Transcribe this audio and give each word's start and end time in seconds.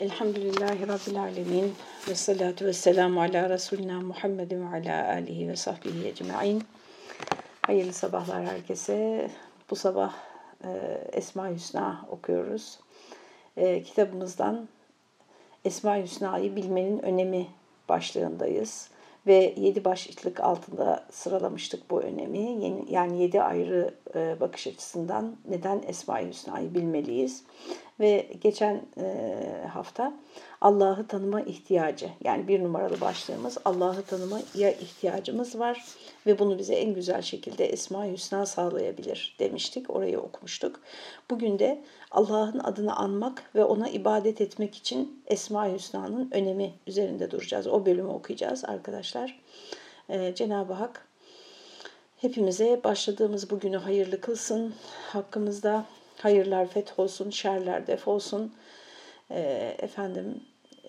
Elhamdülillahi 0.00 0.88
Rabbil 0.88 1.20
Alemin 1.20 1.74
ve 2.08 2.14
salatu 2.14 2.64
ve 2.64 2.72
selamu 2.72 3.20
ala 3.20 3.50
Resulina 3.50 4.00
Muhammedin 4.00 4.60
ve 4.60 4.76
ala 4.76 5.08
alihi 5.08 5.48
ve 5.48 5.56
sahbihi 5.56 6.08
ecma'in. 6.08 6.62
Hayırlı 7.62 7.92
sabahlar 7.92 8.46
herkese. 8.46 9.30
Bu 9.70 9.76
sabah 9.76 10.14
e, 10.64 10.68
Esma 11.12 11.48
Hüsna 11.48 12.06
okuyoruz. 12.10 12.78
E, 13.56 13.82
kitabımızdan 13.82 14.68
Esma 15.64 15.96
Hüsna'yı 15.96 16.56
bilmenin 16.56 16.98
önemi 16.98 17.46
başlığındayız. 17.88 18.90
Ve 19.26 19.54
yedi 19.56 19.84
başlık 19.84 20.40
altında 20.40 21.04
sıralamıştık 21.10 21.90
bu 21.90 22.00
önemi. 22.00 22.74
Yani 22.90 23.22
yedi 23.22 23.42
ayrı 23.42 23.94
e, 24.14 24.40
bakış 24.40 24.66
açısından 24.66 25.36
neden 25.48 25.82
Esma-i 25.86 26.28
Hüsna'yı 26.28 26.74
bilmeliyiz. 26.74 27.44
Ve 28.00 28.30
geçen 28.40 28.82
e, 29.00 29.36
hafta 29.72 30.12
Allah'ı 30.60 31.06
tanıma 31.06 31.40
ihtiyacı 31.40 32.10
yani 32.24 32.48
bir 32.48 32.64
numaralı 32.64 33.00
başlığımız 33.00 33.58
Allah'ı 33.64 34.02
tanımaya 34.02 34.70
ihtiyacımız 34.70 35.58
var 35.58 35.84
ve 36.26 36.38
bunu 36.38 36.58
bize 36.58 36.74
en 36.74 36.94
güzel 36.94 37.22
şekilde 37.22 37.66
Esma-i 37.66 38.12
Hüsna 38.12 38.46
sağlayabilir 38.46 39.36
demiştik. 39.38 39.90
Orayı 39.90 40.20
okumuştuk. 40.20 40.80
Bugün 41.30 41.58
de 41.58 41.82
Allah'ın 42.10 42.58
adını 42.58 42.96
anmak 42.96 43.42
ve 43.54 43.64
ona 43.64 43.88
ibadet 43.88 44.40
etmek 44.40 44.74
için 44.74 45.22
Esma-i 45.26 45.74
Hüsna'nın 45.74 46.30
önemi 46.30 46.72
üzerinde 46.86 47.30
duracağız. 47.30 47.66
O 47.66 47.86
bölümü 47.86 48.08
okuyacağız 48.08 48.64
arkadaşlar. 48.64 49.40
Ee, 50.08 50.34
Cenab-ı 50.34 50.72
Hak 50.72 51.08
hepimize 52.16 52.80
başladığımız 52.84 53.50
bugünü 53.50 53.76
hayırlı 53.76 54.20
kılsın. 54.20 54.74
Hakkımızda 55.12 55.84
hayırlar 56.18 56.66
feth 56.66 56.98
olsun, 56.98 57.30
şerler 57.30 57.86
def 57.86 58.08
olsun. 58.08 58.54
Ee, 59.30 59.76
efendim 59.78 60.40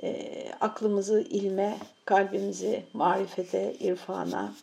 e, 0.04 0.34
aklımızı 0.62 1.22
ilme, 1.22 1.78
kalbimizi 2.06 2.84
marifete, 2.94 3.74
irfana, 3.74 4.54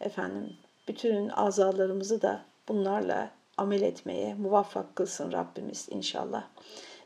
efendim 0.00 0.56
bütün 0.88 1.28
azalarımızı 1.28 2.22
da 2.22 2.40
bunlarla 2.68 3.30
amel 3.56 3.82
etmeye 3.82 4.34
muvaffak 4.34 4.96
kılsın 4.96 5.32
Rabbimiz 5.32 5.88
inşallah. 5.90 6.44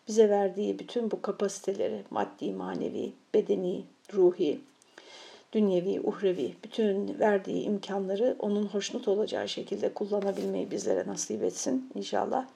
Bize 0.08 0.30
verdiği 0.30 0.78
bütün 0.78 1.10
bu 1.10 1.22
kapasiteleri 1.22 2.04
maddi, 2.10 2.52
manevi, 2.52 3.12
bedeni, 3.34 3.84
ruhi, 4.14 4.60
dünyevi, 5.52 6.00
uhrevi, 6.00 6.54
bütün 6.64 7.18
verdiği 7.18 7.62
imkanları 7.62 8.36
onun 8.38 8.66
hoşnut 8.66 9.08
olacağı 9.08 9.48
şekilde 9.48 9.94
kullanabilmeyi 9.94 10.70
bizlere 10.70 11.06
nasip 11.06 11.42
etsin 11.42 11.90
inşallah. 11.94 12.46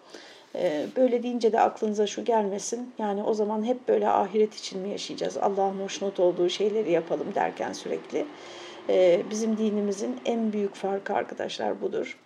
Ee, 0.55 0.87
böyle 0.97 1.23
deyince 1.23 1.53
de 1.53 1.61
aklınıza 1.61 2.07
şu 2.07 2.25
gelmesin. 2.25 2.93
Yani 2.99 3.23
o 3.23 3.35
zaman 3.35 3.65
hep 3.65 3.89
böyle 3.89 4.09
ahiret 4.09 4.55
için 4.55 4.81
mi 4.81 4.89
yaşayacağız? 4.89 5.37
Allah'ın 5.37 5.81
hoşnut 5.81 6.21
olduğu 6.21 6.49
şeyleri 6.49 6.91
yapalım 6.91 7.35
derken 7.35 7.73
sürekli. 7.73 8.27
Ee, 8.89 9.23
bizim 9.31 9.59
dinimizin 9.59 10.21
en 10.25 10.53
büyük 10.53 10.75
farkı 10.75 11.15
arkadaşlar 11.15 11.81
budur. 11.81 12.19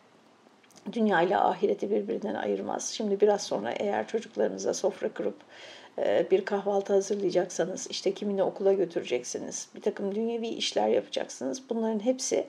Dünya 0.93 1.23
ile 1.23 1.37
ahireti 1.37 1.91
birbirinden 1.91 2.35
ayırmaz. 2.35 2.91
Şimdi 2.91 3.21
biraz 3.21 3.43
sonra 3.43 3.71
eğer 3.73 4.09
çocuklarınıza 4.09 4.75
sofra 4.75 5.15
kurup 5.15 5.37
e, 5.99 6.27
bir 6.31 6.45
kahvaltı 6.45 6.93
hazırlayacaksanız, 6.93 7.87
işte 7.91 8.15
kimini 8.15 8.43
okula 8.43 8.73
götüreceksiniz, 8.73 9.69
bir 9.75 9.81
takım 9.81 10.15
dünyevi 10.15 10.49
işler 10.49 10.89
yapacaksınız. 10.89 11.63
Bunların 11.71 12.05
hepsi 12.05 12.47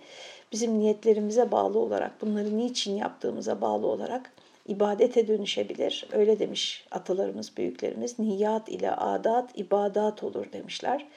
bizim 0.51 0.79
niyetlerimize 0.79 1.51
bağlı 1.51 1.79
olarak, 1.79 2.21
bunları 2.21 2.57
niçin 2.57 2.95
yaptığımıza 2.95 3.61
bağlı 3.61 3.87
olarak 3.87 4.31
ibadete 4.67 5.27
dönüşebilir. 5.27 6.07
Öyle 6.11 6.39
demiş 6.39 6.85
atalarımız, 6.91 7.57
büyüklerimiz. 7.57 8.19
Niyat 8.19 8.69
ile 8.69 8.91
adat, 8.91 9.59
ibadat 9.59 10.23
olur 10.23 10.45
demişler. 10.53 11.07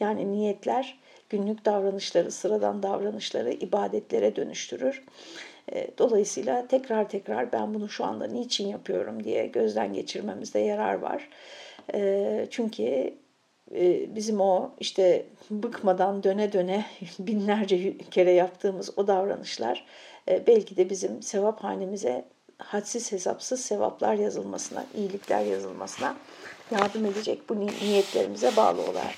Yani 0.00 0.32
niyetler 0.32 0.98
günlük 1.30 1.64
davranışları, 1.64 2.30
sıradan 2.30 2.82
davranışları 2.82 3.52
ibadetlere 3.52 4.36
dönüştürür. 4.36 5.02
E, 5.72 5.88
dolayısıyla 5.98 6.66
tekrar 6.66 7.08
tekrar 7.08 7.52
ben 7.52 7.74
bunu 7.74 7.88
şu 7.88 8.04
anda 8.04 8.26
niçin 8.26 8.68
yapıyorum 8.68 9.24
diye 9.24 9.46
gözden 9.46 9.92
geçirmemizde 9.92 10.58
yarar 10.58 10.94
var. 10.94 11.28
E, 11.94 12.46
çünkü 12.50 13.14
e, 13.74 14.14
bizim 14.16 14.40
o 14.40 14.70
işte 14.80 15.26
bıkmadan 15.50 16.22
döne 16.22 16.52
döne 16.52 16.84
binlerce 17.18 17.98
kere 17.98 18.30
yaptığımız 18.32 18.98
o 18.98 19.06
davranışlar 19.06 19.86
belki 20.46 20.76
de 20.76 20.90
bizim 20.90 21.22
sevap 21.22 21.64
hanemize 21.64 22.24
hadsiz 22.58 23.12
hesapsız 23.12 23.60
sevaplar 23.60 24.14
yazılmasına, 24.14 24.86
iyilikler 24.94 25.44
yazılmasına 25.44 26.16
yardım 26.70 27.04
edecek 27.06 27.48
bu 27.48 27.66
niyetlerimize 27.66 28.56
bağlı 28.56 28.82
olarak. 28.82 29.14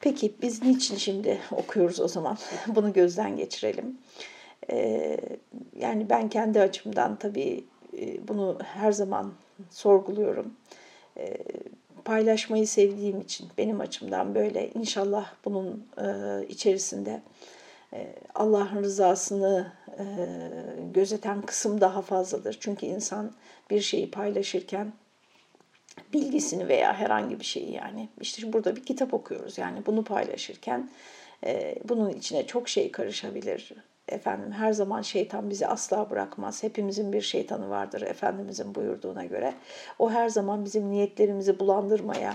Peki 0.00 0.34
biz 0.42 0.62
niçin 0.62 0.96
şimdi 0.96 1.40
okuyoruz 1.52 2.00
o 2.00 2.08
zaman? 2.08 2.38
Bunu 2.66 2.92
gözden 2.92 3.36
geçirelim. 3.36 3.98
Ee, 4.70 5.18
yani 5.76 6.10
ben 6.10 6.28
kendi 6.28 6.60
açımdan 6.60 7.16
tabii 7.16 7.64
e, 7.98 8.28
bunu 8.28 8.58
her 8.74 8.92
zaman 8.92 9.32
sorguluyorum. 9.70 10.54
Ee, 11.16 11.36
paylaşmayı 12.04 12.66
sevdiğim 12.66 13.20
için 13.20 13.48
benim 13.58 13.80
açımdan 13.80 14.34
böyle 14.34 14.70
inşallah 14.70 15.32
bunun 15.44 15.86
e, 15.98 16.06
içerisinde 16.48 17.22
Allah'ın 18.34 18.82
rızasını 18.82 19.72
e, 19.98 20.04
gözeten 20.94 21.42
kısım 21.42 21.80
daha 21.80 22.02
fazladır. 22.02 22.56
Çünkü 22.60 22.86
insan 22.86 23.32
bir 23.70 23.80
şeyi 23.80 24.10
paylaşırken 24.10 24.92
bilgisini 26.12 26.68
veya 26.68 26.94
herhangi 26.94 27.40
bir 27.40 27.44
şeyi 27.44 27.72
yani 27.72 28.08
işte 28.20 28.52
burada 28.52 28.76
bir 28.76 28.84
kitap 28.84 29.14
okuyoruz 29.14 29.58
yani 29.58 29.86
bunu 29.86 30.04
paylaşırken 30.04 30.90
e, 31.46 31.74
bunun 31.88 32.10
içine 32.10 32.46
çok 32.46 32.68
şey 32.68 32.92
karışabilir. 32.92 33.72
Efendim 34.08 34.52
her 34.52 34.72
zaman 34.72 35.02
şeytan 35.02 35.50
bizi 35.50 35.66
asla 35.66 36.10
bırakmaz. 36.10 36.62
Hepimizin 36.62 37.12
bir 37.12 37.20
şeytanı 37.20 37.70
vardır 37.70 38.02
Efendimizin 38.02 38.74
buyurduğuna 38.74 39.24
göre. 39.24 39.54
O 39.98 40.10
her 40.10 40.28
zaman 40.28 40.64
bizim 40.64 40.90
niyetlerimizi 40.90 41.58
bulandırmaya, 41.58 42.34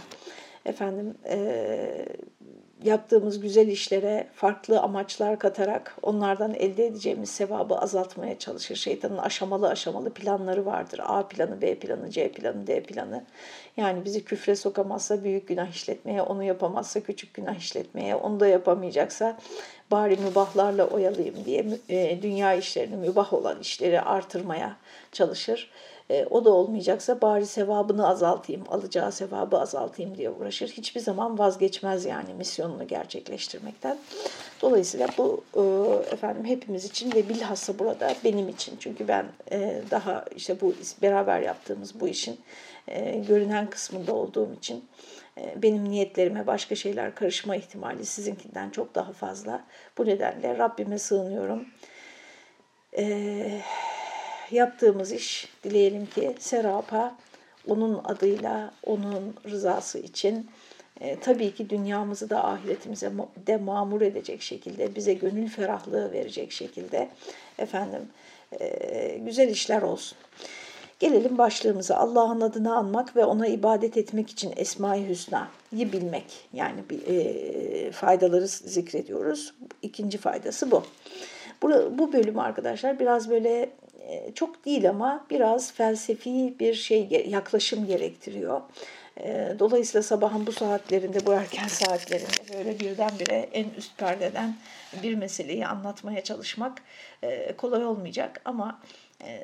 efendim 0.65 1.15
e, 1.25 2.05
yaptığımız 2.83 3.39
güzel 3.39 3.67
işlere 3.67 4.27
farklı 4.35 4.79
amaçlar 4.79 5.39
katarak 5.39 5.95
onlardan 6.01 6.53
elde 6.53 6.85
edeceğimiz 6.85 7.29
sevabı 7.29 7.75
azaltmaya 7.75 8.39
çalışır. 8.39 8.75
Şeytanın 8.75 9.17
aşamalı 9.17 9.69
aşamalı 9.69 10.09
planları 10.13 10.65
vardır. 10.65 11.01
A 11.03 11.27
planı, 11.27 11.61
B 11.61 11.75
planı, 11.75 12.09
C 12.09 12.31
planı, 12.31 12.67
D 12.67 12.83
planı. 12.83 13.23
Yani 13.77 14.05
bizi 14.05 14.23
küfre 14.23 14.55
sokamazsa 14.55 15.23
büyük 15.23 15.47
günah 15.47 15.69
işletmeye, 15.69 16.21
onu 16.21 16.43
yapamazsa 16.43 16.99
küçük 16.99 17.33
günah 17.33 17.55
işletmeye, 17.55 18.15
onu 18.15 18.39
da 18.39 18.47
yapamayacaksa 18.47 19.37
bari 19.91 20.17
mübahlarla 20.17 20.87
oyalayayım 20.87 21.45
diye 21.45 21.65
e, 21.89 22.21
dünya 22.21 22.53
işlerini, 22.53 22.95
mübah 22.95 23.33
olan 23.33 23.59
işleri 23.59 24.01
artırmaya 24.01 24.77
çalışır. 25.11 25.71
E, 26.09 26.25
o 26.29 26.45
da 26.45 26.49
olmayacaksa 26.49 27.21
bari 27.21 27.45
sevabını 27.45 28.07
azaltayım, 28.07 28.63
alacağı 28.69 29.11
sevabı 29.11 29.59
azaltayım 29.59 30.17
diye 30.17 30.29
uğraşır. 30.29 30.67
Hiçbir 30.67 30.99
zaman 30.99 31.39
vazgeçmez 31.39 32.05
yani 32.05 32.33
misyonunu 32.33 32.87
gerçekleştirmekten. 32.87 33.97
Dolayısıyla 34.61 35.07
bu 35.17 35.43
e, 35.55 35.61
efendim 36.13 36.45
hepimiz 36.45 36.85
için 36.85 37.11
ve 37.11 37.29
bilhassa 37.29 37.79
burada 37.79 38.13
benim 38.23 38.49
için. 38.49 38.77
Çünkü 38.79 39.07
ben 39.07 39.25
e, 39.51 39.81
daha 39.91 40.25
işte 40.35 40.61
bu 40.61 40.73
beraber 41.01 41.41
yaptığımız 41.41 41.99
bu 41.99 42.07
işin 42.07 42.39
e, 42.87 43.17
görünen 43.17 43.69
kısmında 43.69 44.13
olduğum 44.13 44.53
için 44.53 44.85
e, 45.37 45.61
benim 45.61 45.89
niyetlerime 45.89 46.47
başka 46.47 46.75
şeyler 46.75 47.15
karışma 47.15 47.55
ihtimali 47.55 48.05
sizinkinden 48.05 48.69
çok 48.69 48.95
daha 48.95 49.13
fazla. 49.13 49.63
Bu 49.97 50.05
nedenle 50.05 50.57
Rabbime 50.57 50.99
sığınıyorum. 50.99 51.65
Eee 52.97 53.61
yaptığımız 54.53 55.11
iş 55.11 55.47
dileyelim 55.63 56.05
ki 56.05 56.35
serapa 56.39 57.15
onun 57.67 58.01
adıyla, 58.03 58.71
onun 58.85 59.35
rızası 59.49 59.99
için 59.99 60.49
e, 61.01 61.19
tabii 61.19 61.55
ki 61.55 61.69
dünyamızı 61.69 62.29
da 62.29 62.45
ahiretimize 62.45 63.11
de 63.47 63.57
mamur 63.57 64.01
edecek 64.01 64.41
şekilde, 64.41 64.95
bize 64.95 65.13
gönül 65.13 65.49
ferahlığı 65.49 66.11
verecek 66.11 66.51
şekilde 66.51 67.09
efendim 67.57 68.01
e, 68.59 69.17
güzel 69.25 69.49
işler 69.49 69.81
olsun. 69.81 70.17
Gelelim 70.99 71.37
başlığımıza. 71.37 71.95
Allah'ın 71.95 72.41
adını 72.41 72.75
anmak 72.75 73.15
ve 73.15 73.25
ona 73.25 73.47
ibadet 73.47 73.97
etmek 73.97 74.29
için 74.29 74.53
Esma-i 74.55 75.09
Hüsna'yı 75.09 75.91
bilmek. 75.93 76.25
Yani 76.53 76.79
e, 77.07 77.91
faydaları 77.91 78.47
zikrediyoruz. 78.47 79.53
İkinci 79.81 80.17
faydası 80.17 80.71
bu. 80.71 80.83
Bu, 81.61 82.13
bölüm 82.13 82.39
arkadaşlar 82.39 82.99
biraz 82.99 83.29
böyle 83.29 83.69
çok 84.35 84.65
değil 84.65 84.89
ama 84.89 85.25
biraz 85.29 85.73
felsefi 85.73 86.55
bir 86.59 86.73
şey 86.73 87.25
yaklaşım 87.27 87.87
gerektiriyor. 87.87 88.61
Dolayısıyla 89.59 90.03
sabahın 90.03 90.47
bu 90.47 90.51
saatlerinde, 90.51 91.25
bu 91.25 91.33
erken 91.33 91.67
saatlerinde 91.67 92.57
böyle 92.57 92.79
birdenbire 92.79 93.49
en 93.53 93.65
üst 93.77 93.97
perdeden 93.97 94.55
bir 95.03 95.15
meseleyi 95.15 95.67
anlatmaya 95.67 96.23
çalışmak 96.23 96.81
kolay 97.57 97.85
olmayacak 97.85 98.41
ama 98.45 98.81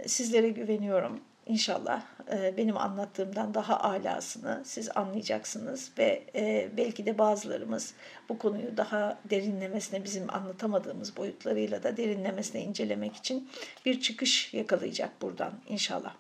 sizlere 0.06 0.50
güveniyorum. 0.50 1.20
İnşallah 1.50 2.02
e, 2.32 2.58
benim 2.58 2.78
anlattığımdan 2.78 3.54
daha 3.54 3.80
alasını 3.80 4.62
siz 4.66 4.90
anlayacaksınız 4.98 5.92
ve 5.98 6.24
e, 6.36 6.70
belki 6.78 7.06
de 7.06 7.18
bazılarımız 7.18 7.94
bu 8.30 8.38
konuyu 8.38 8.78
daha 8.78 9.18
derinlemesine 9.30 10.04
bizim 10.04 10.34
anlatamadığımız 10.34 11.18
boyutlarıyla 11.18 11.84
da 11.84 11.98
derinlemesine 11.98 12.62
incelemek 12.62 13.16
için 13.16 13.50
bir 13.86 14.02
çıkış 14.02 14.54
yakalayacak 14.54 15.22
buradan 15.22 15.54
inşallah. 15.70 16.14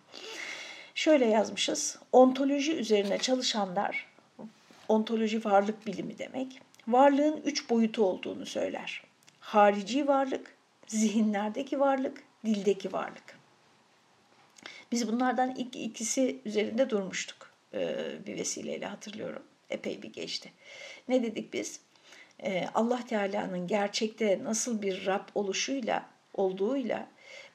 Şöyle 0.95 1.25
yazmışız. 1.25 1.99
Ontoloji 2.11 2.75
üzerine 2.75 3.17
çalışanlar, 3.17 4.07
ontoloji 4.87 5.45
varlık 5.45 5.87
bilimi 5.87 6.17
demek, 6.17 6.61
varlığın 6.87 7.41
üç 7.45 7.69
boyutu 7.69 8.05
olduğunu 8.05 8.45
söyler. 8.45 9.03
Harici 9.39 10.07
varlık, 10.07 10.55
zihinlerdeki 10.87 11.79
varlık, 11.79 12.23
dildeki 12.45 12.93
varlık. 12.93 13.38
Biz 14.91 15.07
bunlardan 15.07 15.56
ilk 15.56 15.75
ikisi 15.75 16.41
üzerinde 16.45 16.89
durmuştuk 16.89 17.51
e, 17.74 17.95
bir 18.27 18.38
vesileyle 18.38 18.86
hatırlıyorum. 18.86 19.44
Epey 19.69 20.01
bir 20.01 20.13
geçti. 20.13 20.51
Ne 21.07 21.24
dedik 21.24 21.53
biz? 21.53 21.80
E, 22.44 22.65
Allah 22.75 23.06
Teala'nın 23.06 23.68
gerçekte 23.68 24.44
nasıl 24.44 24.81
bir 24.81 25.06
Rab 25.06 25.27
oluşuyla, 25.36 26.06
olduğuyla 26.33 27.07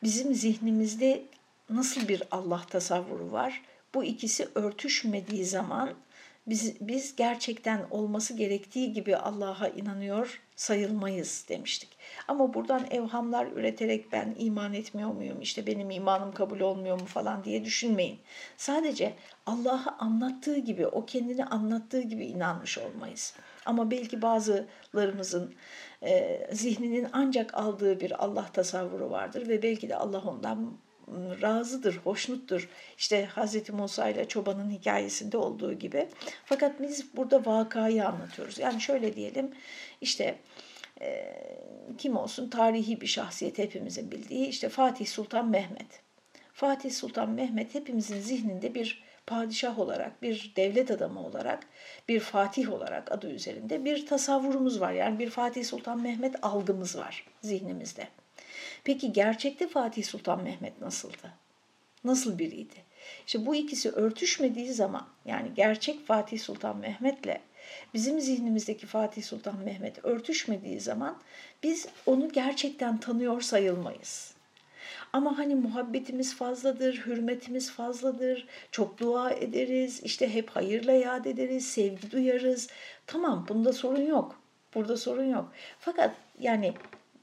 bizim 0.02 0.34
zihnimizde 0.34 1.22
nasıl 1.70 2.08
bir 2.08 2.22
Allah 2.30 2.62
tasavvuru 2.70 3.32
var? 3.32 3.62
Bu 3.94 4.04
ikisi 4.04 4.48
örtüşmediği 4.54 5.44
zaman 5.44 5.94
biz, 6.46 6.80
biz 6.80 7.16
gerçekten 7.16 7.86
olması 7.90 8.36
gerektiği 8.36 8.92
gibi 8.92 9.16
Allah'a 9.16 9.68
inanıyor 9.68 10.40
sayılmayız 10.56 11.44
demiştik. 11.48 11.88
Ama 12.28 12.54
buradan 12.54 12.86
evhamlar 12.90 13.46
üreterek 13.46 14.12
ben 14.12 14.34
iman 14.38 14.74
etmiyor 14.74 15.10
muyum, 15.10 15.40
işte 15.40 15.66
benim 15.66 15.90
imanım 15.90 16.32
kabul 16.32 16.60
olmuyor 16.60 17.00
mu 17.00 17.06
falan 17.06 17.44
diye 17.44 17.64
düşünmeyin. 17.64 18.18
Sadece 18.56 19.14
Allah'ı 19.46 19.94
anlattığı 19.98 20.58
gibi, 20.58 20.86
o 20.86 21.06
kendini 21.06 21.44
anlattığı 21.44 22.00
gibi 22.00 22.26
inanmış 22.26 22.78
olmayız. 22.78 23.34
Ama 23.66 23.90
belki 23.90 24.22
bazılarımızın 24.22 25.54
e, 26.02 26.46
zihninin 26.52 27.08
ancak 27.12 27.54
aldığı 27.54 28.00
bir 28.00 28.24
Allah 28.24 28.46
tasavvuru 28.52 29.10
vardır 29.10 29.48
ve 29.48 29.62
belki 29.62 29.88
de 29.88 29.96
Allah 29.96 30.22
ondan 30.22 30.78
razıdır, 31.42 31.96
hoşnuttur. 31.96 32.68
İşte 32.98 33.28
Hz. 33.36 33.70
Musa 33.70 34.08
ile 34.08 34.28
çobanın 34.28 34.70
hikayesinde 34.70 35.36
olduğu 35.36 35.72
gibi. 35.72 36.08
Fakat 36.44 36.82
biz 36.82 37.16
burada 37.16 37.46
vakayı 37.46 38.06
anlatıyoruz. 38.06 38.58
Yani 38.58 38.80
şöyle 38.80 39.16
diyelim 39.16 39.50
işte 40.00 40.38
e, 41.00 41.34
kim 41.98 42.16
olsun 42.16 42.50
tarihi 42.50 43.00
bir 43.00 43.06
şahsiyet 43.06 43.58
hepimizin 43.58 44.10
bildiği 44.10 44.46
işte 44.46 44.68
Fatih 44.68 45.06
Sultan 45.06 45.48
Mehmet. 45.48 46.02
Fatih 46.52 46.90
Sultan 46.90 47.30
Mehmet 47.30 47.74
hepimizin 47.74 48.20
zihninde 48.20 48.74
bir 48.74 49.04
padişah 49.26 49.78
olarak, 49.78 50.22
bir 50.22 50.52
devlet 50.56 50.90
adamı 50.90 51.26
olarak, 51.26 51.66
bir 52.08 52.20
fatih 52.20 52.72
olarak 52.72 53.12
adı 53.12 53.30
üzerinde 53.30 53.84
bir 53.84 54.06
tasavvurumuz 54.06 54.80
var. 54.80 54.92
Yani 54.92 55.18
bir 55.18 55.30
Fatih 55.30 55.64
Sultan 55.64 56.02
Mehmet 56.02 56.34
algımız 56.42 56.98
var 56.98 57.26
zihnimizde. 57.42 58.08
Peki 58.84 59.12
gerçekte 59.12 59.68
Fatih 59.68 60.04
Sultan 60.04 60.42
Mehmet 60.42 60.80
nasıldı? 60.80 61.32
Nasıl 62.04 62.38
biriydi? 62.38 62.74
İşte 63.26 63.46
bu 63.46 63.54
ikisi 63.54 63.90
örtüşmediği 63.90 64.72
zaman 64.72 65.06
yani 65.24 65.54
gerçek 65.56 66.06
Fatih 66.06 66.40
Sultan 66.40 66.76
Mehmet'le 66.76 67.40
bizim 67.94 68.20
zihnimizdeki 68.20 68.86
Fatih 68.86 69.22
Sultan 69.22 69.58
Mehmet 69.58 70.04
örtüşmediği 70.04 70.80
zaman 70.80 71.18
biz 71.62 71.88
onu 72.06 72.28
gerçekten 72.28 73.00
tanıyor 73.00 73.40
sayılmayız. 73.40 74.34
Ama 75.12 75.38
hani 75.38 75.54
muhabbetimiz 75.54 76.36
fazladır, 76.36 77.02
hürmetimiz 77.06 77.72
fazladır, 77.72 78.46
çok 78.70 78.98
dua 78.98 79.30
ederiz, 79.30 80.00
işte 80.04 80.34
hep 80.34 80.50
hayırla 80.50 80.92
yad 80.92 81.24
ederiz, 81.24 81.66
sevgi 81.66 82.10
duyarız. 82.10 82.68
Tamam 83.06 83.46
bunda 83.48 83.72
sorun 83.72 84.06
yok. 84.06 84.40
Burada 84.74 84.96
sorun 84.96 85.24
yok. 85.24 85.52
Fakat 85.80 86.14
yani 86.38 86.74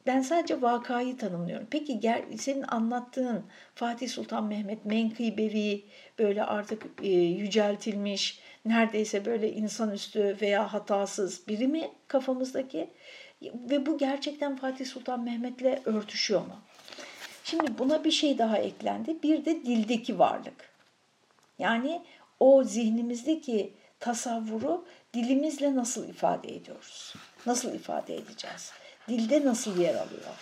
ben 0.05 0.21
sadece 0.21 0.61
vakayı 0.61 1.17
tanımlıyorum. 1.17 1.67
Peki 1.71 1.99
gel, 1.99 2.23
senin 2.37 2.61
anlattığın 2.67 3.45
Fatih 3.75 4.09
Sultan 4.09 4.43
Mehmet 4.43 4.85
menkıbevi 4.85 5.85
böyle 6.19 6.43
artık 6.43 6.83
e, 7.03 7.09
yüceltilmiş, 7.09 8.39
neredeyse 8.65 9.25
böyle 9.25 9.53
insanüstü 9.53 10.37
veya 10.41 10.73
hatasız 10.73 11.47
biri 11.47 11.67
mi 11.67 11.91
kafamızdaki? 12.07 12.89
Ve 13.41 13.85
bu 13.85 13.97
gerçekten 13.97 14.55
Fatih 14.55 14.85
Sultan 14.85 15.23
Mehmet'le 15.23 15.87
örtüşüyor 15.87 16.41
mu? 16.41 16.55
Şimdi 17.43 17.77
buna 17.77 18.03
bir 18.03 18.11
şey 18.11 18.37
daha 18.37 18.57
eklendi. 18.57 19.23
Bir 19.23 19.45
de 19.45 19.65
dildeki 19.65 20.19
varlık. 20.19 20.71
Yani 21.59 22.01
o 22.39 22.63
zihnimizdeki 22.63 23.73
tasavvuru 23.99 24.85
dilimizle 25.13 25.75
nasıl 25.75 26.09
ifade 26.09 26.55
ediyoruz? 26.55 27.13
Nasıl 27.45 27.73
ifade 27.73 28.15
edeceğiz? 28.15 28.71
Dilde 29.11 29.45
nasıl 29.45 29.79
yer 29.79 29.95
alıyor? 29.95 30.35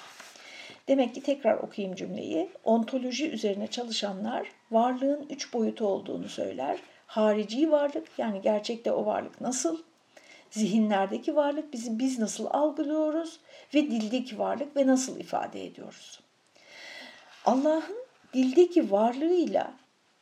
Demek 0.88 1.16
ki 1.16 1.24
tekrar 1.24 1.58
okuyayım 1.58 1.96
cümleyi. 1.96 2.50
Ontoloji 2.64 3.30
üzerine 3.30 3.68
çalışanlar 3.68 4.48
varlığın 4.72 5.26
üç 5.30 5.54
boyutu 5.54 5.88
olduğunu 5.88 6.30
söyler. 6.30 6.80
Harici 7.08 7.72
varlık 7.72 8.08
yani 8.18 8.42
gerçekte 8.42 8.92
o 8.92 9.06
varlık 9.06 9.42
nasıl? 9.42 9.78
Zihinlerdeki 10.52 11.36
varlık 11.36 11.74
bizi 11.74 12.00
biz 12.00 12.20
nasıl 12.20 12.46
algılıyoruz 12.46 13.40
ve 13.74 13.92
dildeki 13.92 14.40
varlık 14.40 14.76
ve 14.76 14.88
nasıl 14.88 15.20
ifade 15.20 15.66
ediyoruz? 15.66 16.20
Allah'ın 17.46 18.06
dildeki 18.34 18.92
varlığıyla 18.92 19.74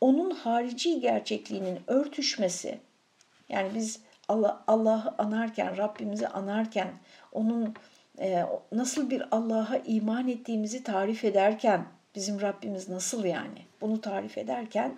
onun 0.02 0.32
harici 0.32 1.00
gerçekliğinin 1.00 1.80
örtüşmesi 1.88 2.80
yani 3.50 3.70
biz 3.76 4.00
Allah 4.28 4.64
Allah'ı 4.68 5.16
anarken, 5.18 5.78
Rabbimizi 5.78 6.28
anarken 6.28 6.88
onun 7.32 7.74
nasıl 8.72 9.10
bir 9.10 9.24
Allah'a 9.32 9.78
iman 9.78 10.28
ettiğimizi 10.28 10.84
tarif 10.84 11.24
ederken 11.26 11.86
bizim 12.16 12.42
Rabbimiz 12.42 12.90
nasıl 12.90 13.26
yani 13.26 13.66
bunu 13.82 14.02
tarif 14.02 14.38
ederken 14.38 14.98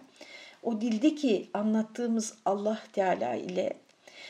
o 0.64 0.82
dildeki 0.82 1.50
anlattığımız 1.54 2.38
Allah 2.46 2.80
Teala 2.94 3.36
ile 3.36 3.74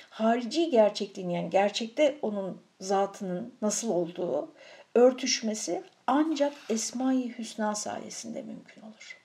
harici 0.10 0.70
gerçekliğin 0.70 1.30
yani 1.30 1.50
gerçekte 1.50 2.18
onun 2.22 2.62
zatının 2.80 3.54
nasıl 3.62 3.90
olduğu 3.90 4.52
örtüşmesi 4.96 5.84
ancak 6.08 6.54
Esma-i 6.70 7.38
Hüsna 7.38 7.76
sayesinde 7.76 8.42
mümkün 8.42 8.82
olur. 8.82 9.18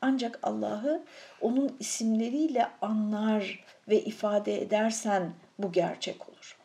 Ancak 0.00 0.38
Allah'ı 0.42 1.02
onun 1.40 1.76
isimleriyle 1.80 2.66
anlar 2.82 3.64
ve 3.88 4.00
ifade 4.00 4.62
edersen 4.62 5.32
bu 5.58 5.72
gerçek 5.72 6.28
olur. 6.28 6.56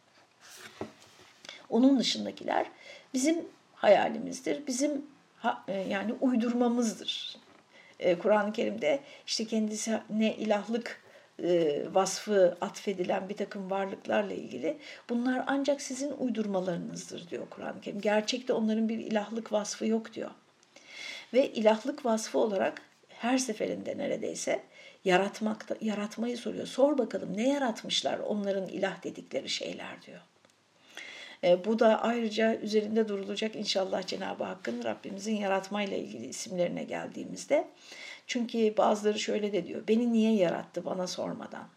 Onun 1.69 1.99
dışındakiler 1.99 2.65
bizim 3.13 3.45
hayalimizdir, 3.75 4.67
bizim 4.67 5.05
e, 5.67 5.73
yani 5.73 6.13
uydurmamızdır. 6.21 7.37
E, 7.99 8.19
Kur'an-ı 8.19 8.53
Kerim'de 8.53 8.99
işte 9.27 9.45
kendisine 9.45 10.35
ilahlık 10.37 11.01
e, 11.43 11.81
vasfı 11.93 12.57
atfedilen 12.61 13.29
bir 13.29 13.37
takım 13.37 13.71
varlıklarla 13.71 14.33
ilgili 14.33 14.77
bunlar 15.09 15.43
ancak 15.47 15.81
sizin 15.81 16.11
uydurmalarınızdır 16.11 17.29
diyor 17.29 17.43
Kur'an-ı 17.49 17.81
Kerim. 17.81 18.01
Gerçekte 18.01 18.53
onların 18.53 18.89
bir 18.89 18.97
ilahlık 18.97 19.51
vasfı 19.51 19.85
yok 19.85 20.13
diyor. 20.13 20.31
Ve 21.33 21.51
ilahlık 21.51 22.05
vasfı 22.05 22.39
olarak 22.39 22.81
her 23.09 23.37
seferinde 23.37 23.97
neredeyse 23.97 24.63
yaratmakta, 25.05 25.75
yaratmayı 25.81 26.37
soruyor. 26.37 26.67
Sor 26.67 26.97
bakalım 26.97 27.37
ne 27.37 27.49
yaratmışlar 27.49 28.19
onların 28.19 28.67
ilah 28.67 29.03
dedikleri 29.03 29.49
şeyler 29.49 30.01
diyor. 30.01 30.21
E, 31.43 31.65
bu 31.65 31.79
da 31.79 32.01
ayrıca 32.01 32.55
üzerinde 32.55 33.07
durulacak 33.07 33.55
inşallah 33.55 34.07
Cenab-ı 34.07 34.43
Hakk'ın 34.43 34.83
Rabbimizin 34.83 35.35
yaratmayla 35.35 35.97
ilgili 35.97 36.25
isimlerine 36.25 36.83
geldiğimizde. 36.83 37.67
Çünkü 38.27 38.77
bazıları 38.77 39.19
şöyle 39.19 39.53
de 39.53 39.67
diyor, 39.67 39.83
beni 39.87 40.13
niye 40.13 40.35
yarattı 40.35 40.85
bana 40.85 41.07
sormadan 41.07 41.67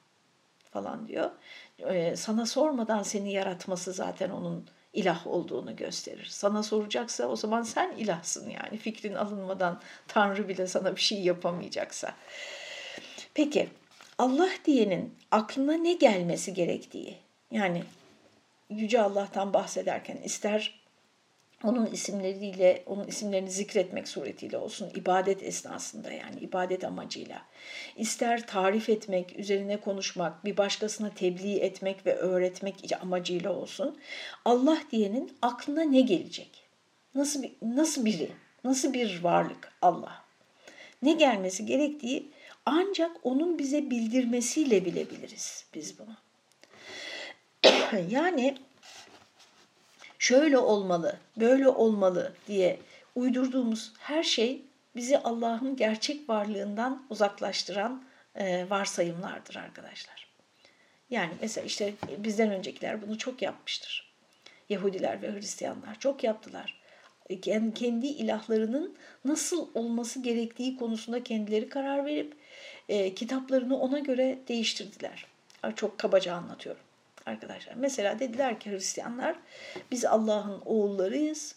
falan 0.71 1.09
diyor. 1.09 1.31
E, 1.79 2.17
sana 2.17 2.47
sormadan 2.47 3.03
seni 3.03 3.33
yaratması 3.33 3.93
zaten 3.93 4.31
onun 4.31 4.67
ilah 4.93 5.27
olduğunu 5.27 5.77
gösterir. 5.77 6.27
Sana 6.31 6.63
soracaksa 6.63 7.27
o 7.27 7.37
zaman 7.37 7.63
sen 7.63 7.93
ilahsın 7.97 8.51
yani 8.51 8.79
fikrin 8.79 9.15
alınmadan 9.15 9.81
Tanrı 10.09 10.49
bile 10.49 10.67
sana 10.67 10.97
bir 10.97 11.01
şey 11.01 11.23
yapamayacaksa. 11.23 12.15
Peki 13.35 13.69
Allah 14.19 14.51
diyenin 14.65 15.15
aklına 15.31 15.73
ne 15.73 15.93
gelmesi 15.93 16.55
gerektiği 16.55 17.17
yani 17.51 17.85
Yüce 18.77 19.01
Allah'tan 19.01 19.55
bahsederken 19.55 20.17
ister 20.17 20.83
onun 21.65 21.87
isimleriyle, 21.87 22.83
onun 22.87 23.07
isimlerini 23.07 23.51
zikretmek 23.51 24.09
suretiyle 24.09 24.57
olsun 24.57 24.91
ibadet 24.95 25.43
esnasında 25.43 26.13
yani 26.13 26.41
ibadet 26.41 26.85
amacıyla. 26.85 27.43
ister 27.97 28.47
tarif 28.47 28.89
etmek, 28.89 29.39
üzerine 29.39 29.77
konuşmak, 29.77 30.45
bir 30.45 30.57
başkasına 30.57 31.11
tebliğ 31.11 31.57
etmek 31.57 32.07
ve 32.07 32.15
öğretmek 32.15 32.93
amacıyla 33.03 33.53
olsun. 33.53 33.99
Allah 34.45 34.79
diyenin 34.93 35.33
aklına 35.43 35.83
ne 35.83 36.01
gelecek? 36.01 36.65
Nasıl 37.15 37.43
bir, 37.43 37.53
nasıl 37.63 38.05
biri? 38.05 38.31
Nasıl 38.65 38.93
bir 38.93 39.23
varlık 39.23 39.73
Allah? 39.83 40.23
ne 41.03 41.13
gelmesi 41.13 41.67
gerektiği 41.67 42.31
ancak 42.67 43.17
onun 43.23 43.59
bize 43.59 43.91
bildirmesiyle 43.91 44.85
bilebiliriz 44.85 45.65
biz 45.75 45.99
bunu. 45.99 46.17
yani 48.11 48.59
şöyle 50.19 50.59
olmalı, 50.59 51.19
böyle 51.37 51.69
olmalı 51.69 52.33
diye 52.47 52.79
uydurduğumuz 53.15 53.93
her 53.99 54.23
şey 54.23 54.63
bizi 54.97 55.19
Allah'ın 55.19 55.77
gerçek 55.77 56.29
varlığından 56.29 57.03
uzaklaştıran 57.11 58.05
e, 58.35 58.71
varsayımlardır 58.71 59.57
arkadaşlar. 59.57 60.27
Yani 61.11 61.33
mesela 61.41 61.67
işte 61.67 61.95
bizden 62.19 62.51
öncekiler 62.51 63.03
bunu 63.03 63.19
çok 63.19 63.43
yapmıştır. 63.43 64.13
Yahudiler 64.69 65.23
ve 65.23 65.33
Hristiyanlar 65.33 65.99
çok 65.99 66.25
yaptılar. 66.25 66.81
E, 67.31 67.41
kendi 67.75 68.07
ilahlarının 68.07 68.97
nasıl 69.25 69.69
olması 69.75 70.23
gerektiği 70.23 70.77
konusunda 70.77 71.23
kendileri 71.23 71.69
karar 71.69 72.07
verip 72.07 72.37
e, 72.89 73.15
kitaplarını 73.15 73.79
ona 73.79 73.99
göre 73.99 74.39
değiştirdiler. 74.49 75.27
Çok 75.77 75.99
kabaca 75.99 76.35
anlatıyorum 76.35 76.83
arkadaşlar. 77.27 77.75
Mesela 77.75 78.19
dediler 78.19 78.61
ki 78.61 78.71
Hristiyanlar 78.71 79.37
biz 79.91 80.05
Allah'ın 80.05 80.61
oğullarıyız, 80.65 81.55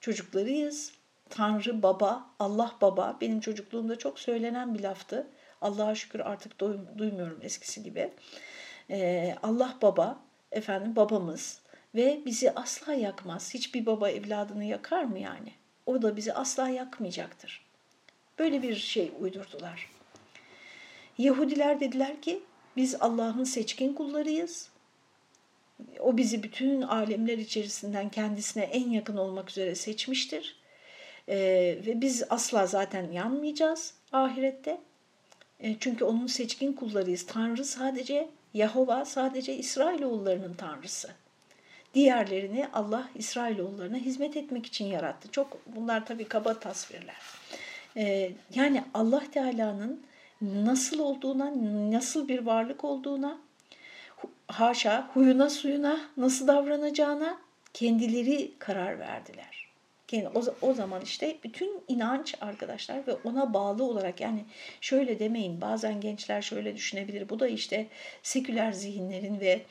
çocuklarıyız. 0.00 0.92
Tanrı 1.30 1.82
baba, 1.82 2.30
Allah 2.38 2.74
baba 2.80 3.18
benim 3.20 3.40
çocukluğumda 3.40 3.98
çok 3.98 4.18
söylenen 4.18 4.74
bir 4.74 4.80
laftı. 4.80 5.26
Allah'a 5.60 5.94
şükür 5.94 6.20
artık 6.20 6.58
duymuyorum 6.98 7.38
eskisi 7.42 7.82
gibi. 7.82 8.12
Ee, 8.90 9.36
Allah 9.42 9.78
baba, 9.82 10.18
efendim 10.52 10.96
babamız 10.96 11.60
ve 11.94 12.22
bizi 12.26 12.50
asla 12.50 12.94
yakmaz. 12.94 13.54
Hiçbir 13.54 13.86
baba 13.86 14.10
evladını 14.10 14.64
yakar 14.64 15.04
mı 15.04 15.18
yani? 15.18 15.52
O 15.86 16.02
da 16.02 16.16
bizi 16.16 16.32
asla 16.32 16.68
yakmayacaktır. 16.68 17.66
Böyle 18.38 18.62
bir 18.62 18.76
şey 18.76 19.12
uydurdular. 19.20 19.90
Yahudiler 21.18 21.80
dediler 21.80 22.22
ki 22.22 22.42
biz 22.76 22.94
Allah'ın 23.00 23.44
seçkin 23.44 23.94
kullarıyız. 23.94 24.70
O 26.00 26.16
bizi 26.16 26.42
bütün 26.42 26.82
alemler 26.82 27.38
içerisinden 27.38 28.08
kendisine 28.08 28.62
en 28.62 28.90
yakın 28.90 29.16
olmak 29.16 29.50
üzere 29.50 29.74
seçmiştir. 29.74 30.56
Ee, 31.28 31.36
ve 31.86 32.00
biz 32.00 32.22
asla 32.30 32.66
zaten 32.66 33.12
yanmayacağız 33.12 33.94
ahirette. 34.12 34.80
E, 35.60 35.76
çünkü 35.80 36.04
onun 36.04 36.26
seçkin 36.26 36.72
kullarıyız. 36.72 37.26
Tanrı 37.26 37.64
sadece 37.64 38.28
Yahova 38.54 39.04
sadece 39.04 39.56
İsrailoğullarının 39.56 40.54
tanrısı. 40.54 41.10
Diğerlerini 41.94 42.68
Allah 42.72 43.08
İsrailoğullarına 43.14 43.96
hizmet 43.96 44.36
etmek 44.36 44.66
için 44.66 44.84
yarattı. 44.84 45.28
Çok 45.30 45.58
bunlar 45.66 46.06
tabii 46.06 46.24
kaba 46.24 46.58
tasvirler. 46.58 47.16
Ee, 47.96 48.32
yani 48.54 48.84
Allah 48.94 49.22
Teala'nın 49.32 50.02
nasıl 50.40 50.98
olduğuna, 50.98 51.52
nasıl 51.90 52.28
bir 52.28 52.38
varlık 52.38 52.84
olduğuna, 52.84 53.38
haşa 54.48 55.10
huyuna 55.14 55.50
suyuna 55.50 56.00
nasıl 56.16 56.46
davranacağına 56.46 57.38
kendileri 57.74 58.52
karar 58.58 58.98
verdiler. 58.98 59.64
O, 60.34 60.42
o 60.62 60.74
zaman 60.74 61.02
işte 61.02 61.36
bütün 61.44 61.82
inanç 61.88 62.34
arkadaşlar 62.40 63.06
ve 63.06 63.14
ona 63.24 63.54
bağlı 63.54 63.84
olarak 63.84 64.20
yani 64.20 64.44
şöyle 64.80 65.18
demeyin 65.18 65.60
bazen 65.60 66.00
gençler 66.00 66.42
şöyle 66.42 66.76
düşünebilir. 66.76 67.28
Bu 67.28 67.40
da 67.40 67.48
işte 67.48 67.86
seküler 68.22 68.72
zihinlerin 68.72 69.40
ve 69.40 69.62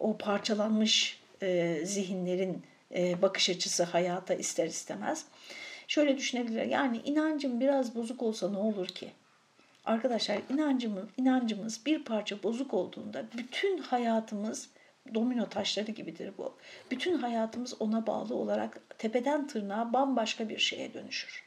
o 0.00 0.18
parçalanmış 0.18 1.20
e, 1.42 1.80
zihinlerin 1.84 2.62
e, 2.94 3.22
bakış 3.22 3.50
açısı 3.50 3.84
hayata 3.84 4.34
ister 4.34 4.66
istemez. 4.66 5.24
Şöyle 5.88 6.16
düşünebilirler 6.16 6.64
yani 6.64 7.00
inancım 7.04 7.60
biraz 7.60 7.94
bozuk 7.94 8.22
olsa 8.22 8.50
ne 8.50 8.58
olur 8.58 8.86
ki? 8.86 9.10
Arkadaşlar 9.84 10.38
inancımız, 10.48 11.04
inancımız 11.16 11.86
bir 11.86 12.04
parça 12.04 12.42
bozuk 12.42 12.74
olduğunda 12.74 13.24
bütün 13.36 13.78
hayatımız 13.78 14.68
domino 15.14 15.48
taşları 15.48 15.90
gibidir 15.90 16.32
bu. 16.38 16.56
Bütün 16.90 17.18
hayatımız 17.18 17.80
ona 17.80 18.06
bağlı 18.06 18.34
olarak 18.34 18.98
tepeden 18.98 19.46
tırnağa 19.46 19.92
bambaşka 19.92 20.48
bir 20.48 20.58
şeye 20.58 20.94
dönüşür. 20.94 21.44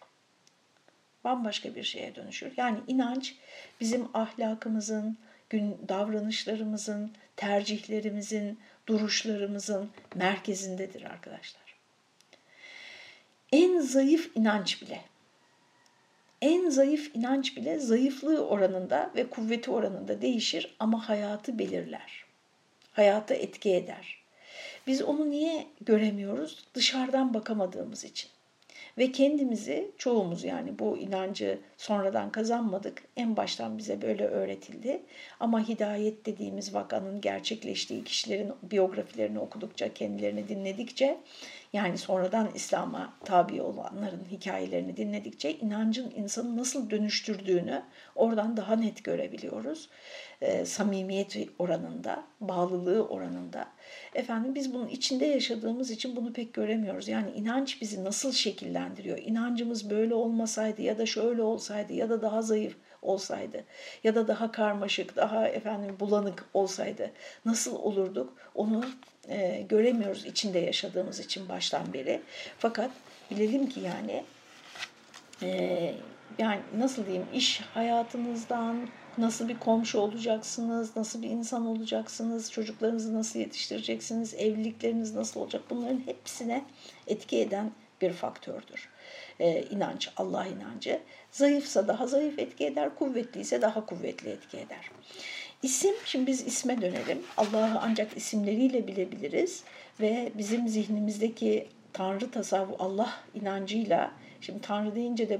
Bambaşka 1.23 1.75
bir 1.75 1.83
şeye 1.83 2.15
dönüşür. 2.15 2.53
Yani 2.57 2.77
inanç 2.87 3.35
bizim 3.81 4.07
ahlakımızın, 4.13 5.17
gün 5.49 5.77
davranışlarımızın, 5.89 7.11
tercihlerimizin, 7.35 8.59
duruşlarımızın 8.87 9.89
merkezindedir 10.15 11.01
arkadaşlar. 11.01 11.75
En 13.51 13.79
zayıf 13.79 14.31
inanç 14.35 14.81
bile 14.81 15.01
en 16.45 16.69
zayıf 16.69 17.15
inanç 17.15 17.57
bile 17.57 17.79
zayıflığı 17.79 18.47
oranında 18.47 19.11
ve 19.15 19.29
kuvveti 19.29 19.71
oranında 19.71 20.21
değişir 20.21 20.75
ama 20.79 21.09
hayatı 21.09 21.59
belirler. 21.59 22.25
Hayata 22.91 23.33
etki 23.33 23.75
eder. 23.75 24.17
Biz 24.87 25.01
onu 25.01 25.29
niye 25.29 25.67
göremiyoruz? 25.81 26.65
Dışarıdan 26.73 27.33
bakamadığımız 27.33 28.05
için. 28.05 28.29
Ve 28.97 29.11
kendimizi 29.11 29.91
çoğumuz 29.97 30.43
yani 30.43 30.79
bu 30.79 30.97
inancı 30.97 31.59
sonradan 31.77 32.31
kazanmadık. 32.31 33.03
En 33.17 33.37
baştan 33.37 33.77
bize 33.77 34.01
böyle 34.01 34.25
öğretildi. 34.27 35.01
Ama 35.39 35.67
hidayet 35.67 36.25
dediğimiz 36.25 36.73
vakanın 36.73 37.21
gerçekleştiği 37.21 38.03
kişilerin 38.03 38.53
biyografilerini 38.63 39.39
okudukça, 39.39 39.93
kendilerini 39.93 40.47
dinledikçe 40.49 41.17
yani 41.75 41.97
sonradan 41.97 42.49
İslam'a 42.55 43.13
tabi 43.25 43.61
olanların 43.61 44.25
hikayelerini 44.31 44.97
dinledikçe 44.97 45.53
inancın 45.53 46.11
insanı 46.15 46.57
nasıl 46.57 46.89
dönüştürdüğünü 46.89 47.83
oradan 48.15 48.57
daha 48.57 48.75
net 48.75 49.03
görebiliyoruz. 49.03 49.89
E, 50.41 50.65
samimiyet 50.65 51.37
oranında, 51.59 52.23
bağlılığı 52.41 53.07
oranında. 53.07 53.67
Efendim 54.13 54.55
biz 54.55 54.73
bunun 54.73 54.87
içinde 54.87 55.25
yaşadığımız 55.25 55.91
için 55.91 56.15
bunu 56.15 56.33
pek 56.33 56.53
göremiyoruz. 56.53 57.07
Yani 57.07 57.31
inanç 57.31 57.81
bizi 57.81 58.03
nasıl 58.03 58.31
şekillendiriyor? 58.31 59.17
İnancımız 59.17 59.89
böyle 59.89 60.13
olmasaydı 60.13 60.81
ya 60.81 60.97
da 60.97 61.05
şöyle 61.05 61.41
olsaydı 61.41 61.93
ya 61.93 62.09
da 62.09 62.21
daha 62.21 62.41
zayıf 62.41 62.75
olsaydı 63.01 63.63
ya 64.03 64.15
da 64.15 64.27
daha 64.27 64.51
karmaşık, 64.51 65.15
daha 65.15 65.47
efendim 65.47 65.95
bulanık 65.99 66.45
olsaydı 66.53 67.11
nasıl 67.45 67.75
olurduk? 67.75 68.33
Onu 68.55 68.85
e, 69.29 69.65
göremiyoruz 69.69 70.25
içinde 70.25 70.59
yaşadığımız 70.59 71.19
için 71.19 71.49
baştan 71.49 71.93
beri. 71.93 72.21
Fakat 72.59 72.91
bilelim 73.31 73.69
ki 73.69 73.79
yani 73.79 74.23
e, 75.41 75.93
yani 76.37 76.59
nasıl 76.77 77.05
diyeyim 77.05 77.27
iş 77.33 77.61
hayatınızdan 77.61 78.87
nasıl 79.17 79.47
bir 79.47 79.59
komşu 79.59 79.99
olacaksınız, 79.99 80.95
nasıl 80.95 81.21
bir 81.21 81.29
insan 81.29 81.65
olacaksınız, 81.65 82.51
çocuklarınızı 82.51 83.13
nasıl 83.13 83.39
yetiştireceksiniz, 83.39 84.33
evlilikleriniz 84.33 85.15
nasıl 85.15 85.39
olacak 85.39 85.61
bunların 85.69 86.01
hepsine 86.05 86.65
etki 87.07 87.39
eden 87.39 87.71
bir 88.01 88.13
faktördür. 88.13 88.89
Ee, 89.39 89.63
inanç, 89.71 90.09
Allah 90.17 90.47
inancı. 90.47 90.99
Zayıfsa 91.31 91.87
daha 91.87 92.07
zayıf 92.07 92.39
etki 92.39 92.65
eder, 92.65 92.95
kuvvetliyse 92.95 93.61
daha 93.61 93.85
kuvvetli 93.85 94.29
etki 94.29 94.57
eder. 94.57 94.91
İsim, 95.63 95.95
şimdi 96.05 96.27
biz 96.27 96.47
isme 96.47 96.81
dönelim. 96.81 97.23
Allah'ı 97.37 97.79
ancak 97.81 98.17
isimleriyle 98.17 98.87
bilebiliriz 98.87 99.63
ve 99.99 100.31
bizim 100.37 100.67
zihnimizdeki 100.67 101.67
Tanrı 101.93 102.31
tasavvur, 102.31 102.75
Allah 102.79 103.13
inancıyla, 103.33 104.11
şimdi 104.41 104.61
Tanrı 104.61 104.95
deyince 104.95 105.29
de 105.29 105.39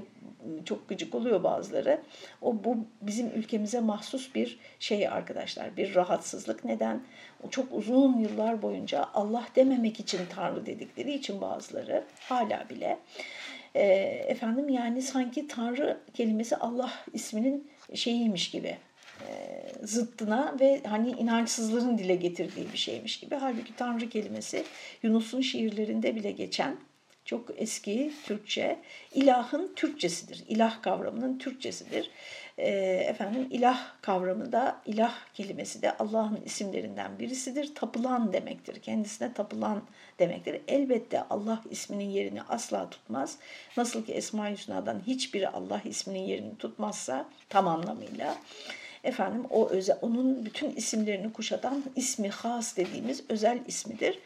çok 0.64 0.88
gıcık 0.88 1.14
oluyor 1.14 1.42
bazıları. 1.44 2.02
O 2.42 2.64
bu 2.64 2.76
bizim 3.00 3.26
ülkemize 3.26 3.80
mahsus 3.80 4.34
bir 4.34 4.58
şey 4.80 5.08
arkadaşlar, 5.08 5.76
bir 5.76 5.94
rahatsızlık. 5.94 6.64
Neden? 6.64 7.02
O 7.46 7.50
çok 7.50 7.72
uzun 7.72 8.18
yıllar 8.18 8.62
boyunca 8.62 9.08
Allah 9.14 9.44
dememek 9.56 10.00
için 10.00 10.20
Tanrı 10.34 10.66
dedikleri 10.66 11.14
için 11.14 11.40
bazıları 11.40 12.04
hala 12.20 12.68
bile 12.70 12.98
e, 13.76 13.84
efendim 14.28 14.68
yani 14.68 15.02
sanki 15.02 15.48
Tanrı 15.48 16.00
kelimesi 16.14 16.56
Allah 16.56 16.92
isminin 17.12 17.70
şeyiymiş 17.94 18.50
gibi 18.50 18.76
e, 19.20 19.62
zıttına 19.82 20.56
ve 20.60 20.80
hani 20.86 21.10
inançsızların 21.10 21.98
dile 21.98 22.16
getirdiği 22.16 22.72
bir 22.72 22.78
şeymiş 22.78 23.20
gibi. 23.20 23.34
Halbuki 23.34 23.76
Tanrı 23.76 24.08
kelimesi 24.08 24.64
Yunus'un 25.02 25.40
şiirlerinde 25.40 26.14
bile 26.14 26.30
geçen 26.32 26.76
çok 27.26 27.50
eski 27.56 28.12
Türkçe 28.26 28.78
ilahın 29.14 29.72
Türkçesidir. 29.76 30.44
İlah 30.48 30.82
kavramının 30.82 31.38
Türkçesidir. 31.38 32.10
E, 32.58 32.70
efendim 33.08 33.48
ilah 33.50 33.92
kavramı 34.02 34.52
da 34.52 34.82
ilah 34.86 35.14
kelimesi 35.34 35.82
de 35.82 35.96
Allah'ın 35.96 36.40
isimlerinden 36.44 37.18
birisidir. 37.18 37.74
Tapılan 37.74 38.32
demektir. 38.32 38.80
Kendisine 38.80 39.32
tapılan 39.32 39.82
demektir. 40.18 40.60
Elbette 40.68 41.22
Allah 41.22 41.62
isminin 41.70 42.10
yerini 42.10 42.42
asla 42.42 42.90
tutmaz. 42.90 43.38
Nasıl 43.76 44.04
ki 44.04 44.12
Esma-i 44.12 44.52
Hüsna'dan 44.52 45.02
hiçbiri 45.06 45.48
Allah 45.48 45.80
isminin 45.84 46.22
yerini 46.22 46.58
tutmazsa 46.58 47.28
tam 47.48 47.68
anlamıyla 47.68 48.36
efendim 49.06 49.44
o 49.50 49.68
özel 49.68 49.98
onun 50.02 50.44
bütün 50.44 50.70
isimlerini 50.70 51.32
kuşatan 51.32 51.82
ismi 51.96 52.28
has 52.28 52.76
dediğimiz 52.76 53.24
özel 53.28 53.60
ismidir. 53.66 54.18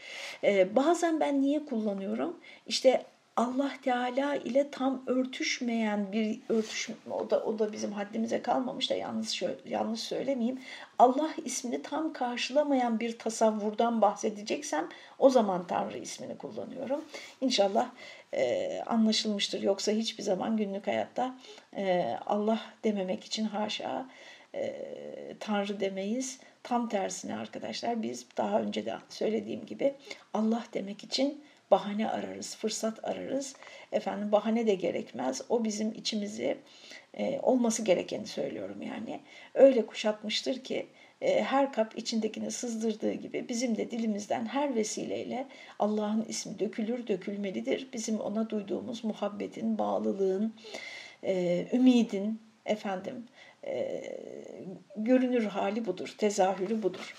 Ee, 0.44 0.76
bazen 0.76 1.20
ben 1.20 1.42
niye 1.42 1.64
kullanıyorum? 1.64 2.36
İşte 2.66 3.04
Allah 3.36 3.72
Teala 3.82 4.36
ile 4.36 4.70
tam 4.70 5.02
örtüşmeyen 5.06 6.12
bir 6.12 6.40
örtüş 6.48 6.90
o 7.10 7.30
da 7.30 7.44
o 7.44 7.58
da 7.58 7.72
bizim 7.72 7.92
haddimize 7.92 8.42
kalmamış 8.42 8.90
da 8.90 8.94
yanlış 8.94 9.42
yanlış 9.64 10.00
söylemeyeyim. 10.00 10.60
Allah 10.98 11.30
ismini 11.44 11.82
tam 11.82 12.12
karşılamayan 12.12 13.00
bir 13.00 13.18
tasavvurdan 13.18 14.02
bahsedeceksem 14.02 14.88
o 15.18 15.30
zaman 15.30 15.66
Tanrı 15.66 15.98
ismini 15.98 16.38
kullanıyorum. 16.38 17.04
İnşallah 17.40 17.90
e, 18.34 18.82
anlaşılmıştır. 18.86 19.62
Yoksa 19.62 19.92
hiçbir 19.92 20.22
zaman 20.22 20.56
günlük 20.56 20.86
hayatta 20.86 21.34
e, 21.76 22.14
Allah 22.26 22.60
dememek 22.84 23.24
için 23.24 23.44
haşa 23.44 24.06
e, 24.54 24.74
Tanrı 25.40 25.80
demeyiz. 25.80 26.40
Tam 26.62 26.88
tersine 26.88 27.36
arkadaşlar 27.36 28.02
biz 28.02 28.26
daha 28.36 28.60
önce 28.60 28.86
de 28.86 28.94
söylediğim 29.08 29.66
gibi 29.66 29.94
Allah 30.34 30.64
demek 30.74 31.04
için 31.04 31.44
bahane 31.70 32.10
ararız, 32.10 32.56
fırsat 32.56 33.04
ararız. 33.04 33.56
Efendim 33.92 34.32
bahane 34.32 34.66
de 34.66 34.74
gerekmez. 34.74 35.42
O 35.48 35.64
bizim 35.64 35.92
içimizi 35.92 36.58
e, 37.14 37.40
olması 37.42 37.82
gerekeni 37.82 38.26
söylüyorum 38.26 38.82
yani. 38.82 39.20
Öyle 39.54 39.86
kuşatmıştır 39.86 40.64
ki 40.64 40.86
e, 41.20 41.42
her 41.42 41.72
kap 41.72 41.98
içindekini 41.98 42.50
sızdırdığı 42.50 43.12
gibi 43.12 43.48
bizim 43.48 43.76
de 43.76 43.90
dilimizden 43.90 44.46
her 44.46 44.74
vesileyle 44.74 45.46
Allah'ın 45.78 46.24
ismi 46.24 46.58
dökülür, 46.58 47.06
dökülmelidir. 47.06 47.88
Bizim 47.92 48.20
ona 48.20 48.50
duyduğumuz 48.50 49.04
muhabbetin, 49.04 49.78
bağlılığın, 49.78 50.54
e, 51.24 51.66
ümidin, 51.72 52.40
efendim 52.66 53.24
e, 53.64 54.02
görünür 54.96 55.44
hali 55.44 55.86
budur, 55.86 56.14
tezahürü 56.18 56.82
budur. 56.82 57.14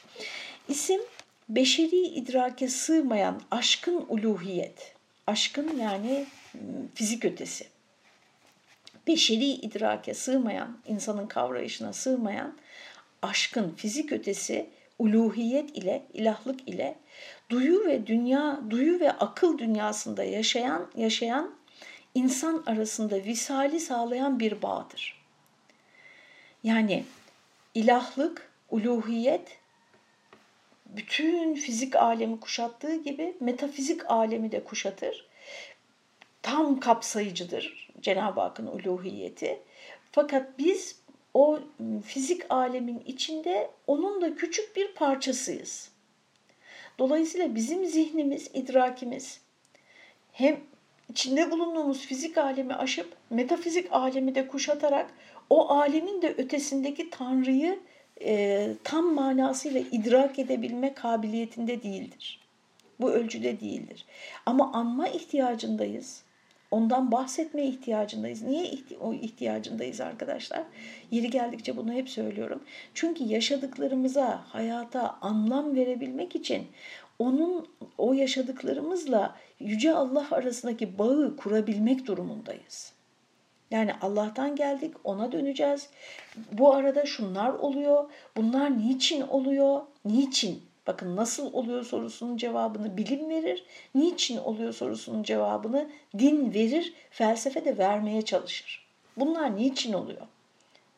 İsim 0.68 1.02
beşeri 1.50 2.02
idrake 2.02 2.68
sığmayan 2.68 3.42
aşkın 3.52 4.06
uluhiyet, 4.10 4.96
aşkın 5.28 5.78
yani 5.78 6.26
fizik 6.96 7.26
ötesi, 7.26 7.68
beşeri 9.08 9.46
idrake 9.46 10.14
sığmayan, 10.14 10.78
insanın 10.88 11.28
kavrayışına 11.28 11.94
sığmayan 11.94 12.58
aşkın 13.22 13.74
fizik 13.76 14.12
ötesi 14.12 14.70
uluhiyet 15.00 15.78
ile, 15.78 16.04
ilahlık 16.14 16.70
ile 16.70 16.96
duyu 17.50 17.86
ve 17.86 18.08
dünya, 18.08 18.62
duyu 18.70 19.00
ve 19.00 19.12
akıl 19.12 19.58
dünyasında 19.58 20.24
yaşayan 20.24 20.92
yaşayan 20.96 21.56
insan 22.16 22.64
arasında 22.66 23.24
visali 23.24 23.80
sağlayan 23.80 24.40
bir 24.40 24.62
bağdır. 24.62 25.21
Yani 26.64 27.04
ilahlık, 27.74 28.52
uluhiyet 28.70 29.58
bütün 30.86 31.56
fizik 31.56 31.96
alemi 31.96 32.40
kuşattığı 32.40 32.96
gibi 32.96 33.36
metafizik 33.40 34.12
alemi 34.12 34.52
de 34.52 34.64
kuşatır. 34.64 35.26
Tam 36.42 36.80
kapsayıcıdır 36.80 37.92
Cenab-ı 38.02 38.42
Hakk'ın 38.42 38.68
uluhiyeti. 38.68 39.60
Fakat 40.12 40.60
biz 40.60 41.02
o 41.34 41.60
fizik 42.06 42.42
alemin 42.50 43.00
içinde 43.06 43.72
onun 43.88 44.22
da 44.22 44.36
küçük 44.36 44.76
bir 44.76 44.94
parçasıyız. 44.94 45.92
Dolayısıyla 47.00 47.56
bizim 47.56 47.86
zihnimiz, 47.86 48.50
idrakimiz 48.54 49.42
hem 50.32 50.60
içinde 51.10 51.52
bulunduğumuz 51.52 52.06
fizik 52.06 52.38
alemi 52.38 52.76
aşıp 52.76 53.18
metafizik 53.30 53.88
alemi 53.92 54.36
de 54.36 54.48
kuşatarak 54.48 55.14
o 55.52 55.70
alemin 55.70 56.22
de 56.22 56.36
ötesindeki 56.38 57.10
Tanrı'yı 57.10 57.80
e, 58.22 58.70
tam 58.84 59.14
manasıyla 59.14 59.82
idrak 59.92 60.40
edebilme 60.40 60.94
kabiliyetinde 60.94 61.84
değildir. 61.84 62.40
Bu 63.00 63.12
ölçüde 63.12 63.60
değildir. 63.60 64.06
Ama 64.46 64.72
anma 64.74 65.08
ihtiyacındayız. 65.08 66.24
Ondan 66.72 67.12
bahsetmeye 67.12 67.68
ihtiyacındayız. 67.68 68.42
Niye 68.42 68.64
ihti 68.64 68.98
o 68.98 69.14
ihtiyacındayız 69.14 70.02
arkadaşlar? 70.02 70.64
Yeri 71.12 71.30
geldikçe 71.30 71.78
bunu 71.78 71.94
hep 71.94 72.10
söylüyorum. 72.10 72.64
Çünkü 72.94 73.24
yaşadıklarımıza, 73.24 74.44
hayata 74.48 75.18
anlam 75.22 75.76
verebilmek 75.76 76.36
için 76.36 76.68
onun 77.20 77.68
o 77.98 78.14
yaşadıklarımızla 78.14 79.36
yüce 79.60 79.94
Allah 79.94 80.28
arasındaki 80.32 80.98
bağı 80.98 81.36
kurabilmek 81.38 82.06
durumundayız. 82.06 83.01
Yani 83.72 83.92
Allah'tan 84.02 84.56
geldik, 84.56 84.94
ona 85.04 85.32
döneceğiz. 85.32 85.90
Bu 86.52 86.74
arada 86.74 87.06
şunlar 87.06 87.50
oluyor. 87.50 88.10
Bunlar 88.38 88.78
niçin 88.78 89.22
oluyor? 89.22 89.82
Niçin? 90.06 90.62
Bakın 90.88 91.16
nasıl 91.16 91.54
oluyor 91.54 91.86
sorusunun 91.86 92.38
cevabını 92.38 92.98
bilim 92.98 93.30
verir. 93.30 93.66
Niçin 93.96 94.38
oluyor 94.38 94.74
sorusunun 94.74 95.24
cevabını 95.24 95.90
din 96.18 96.54
verir. 96.54 96.94
Felsefe 97.12 97.66
de 97.66 97.78
vermeye 97.78 98.22
çalışır. 98.22 98.86
Bunlar 99.18 99.56
niçin 99.56 99.94
oluyor? 99.94 100.28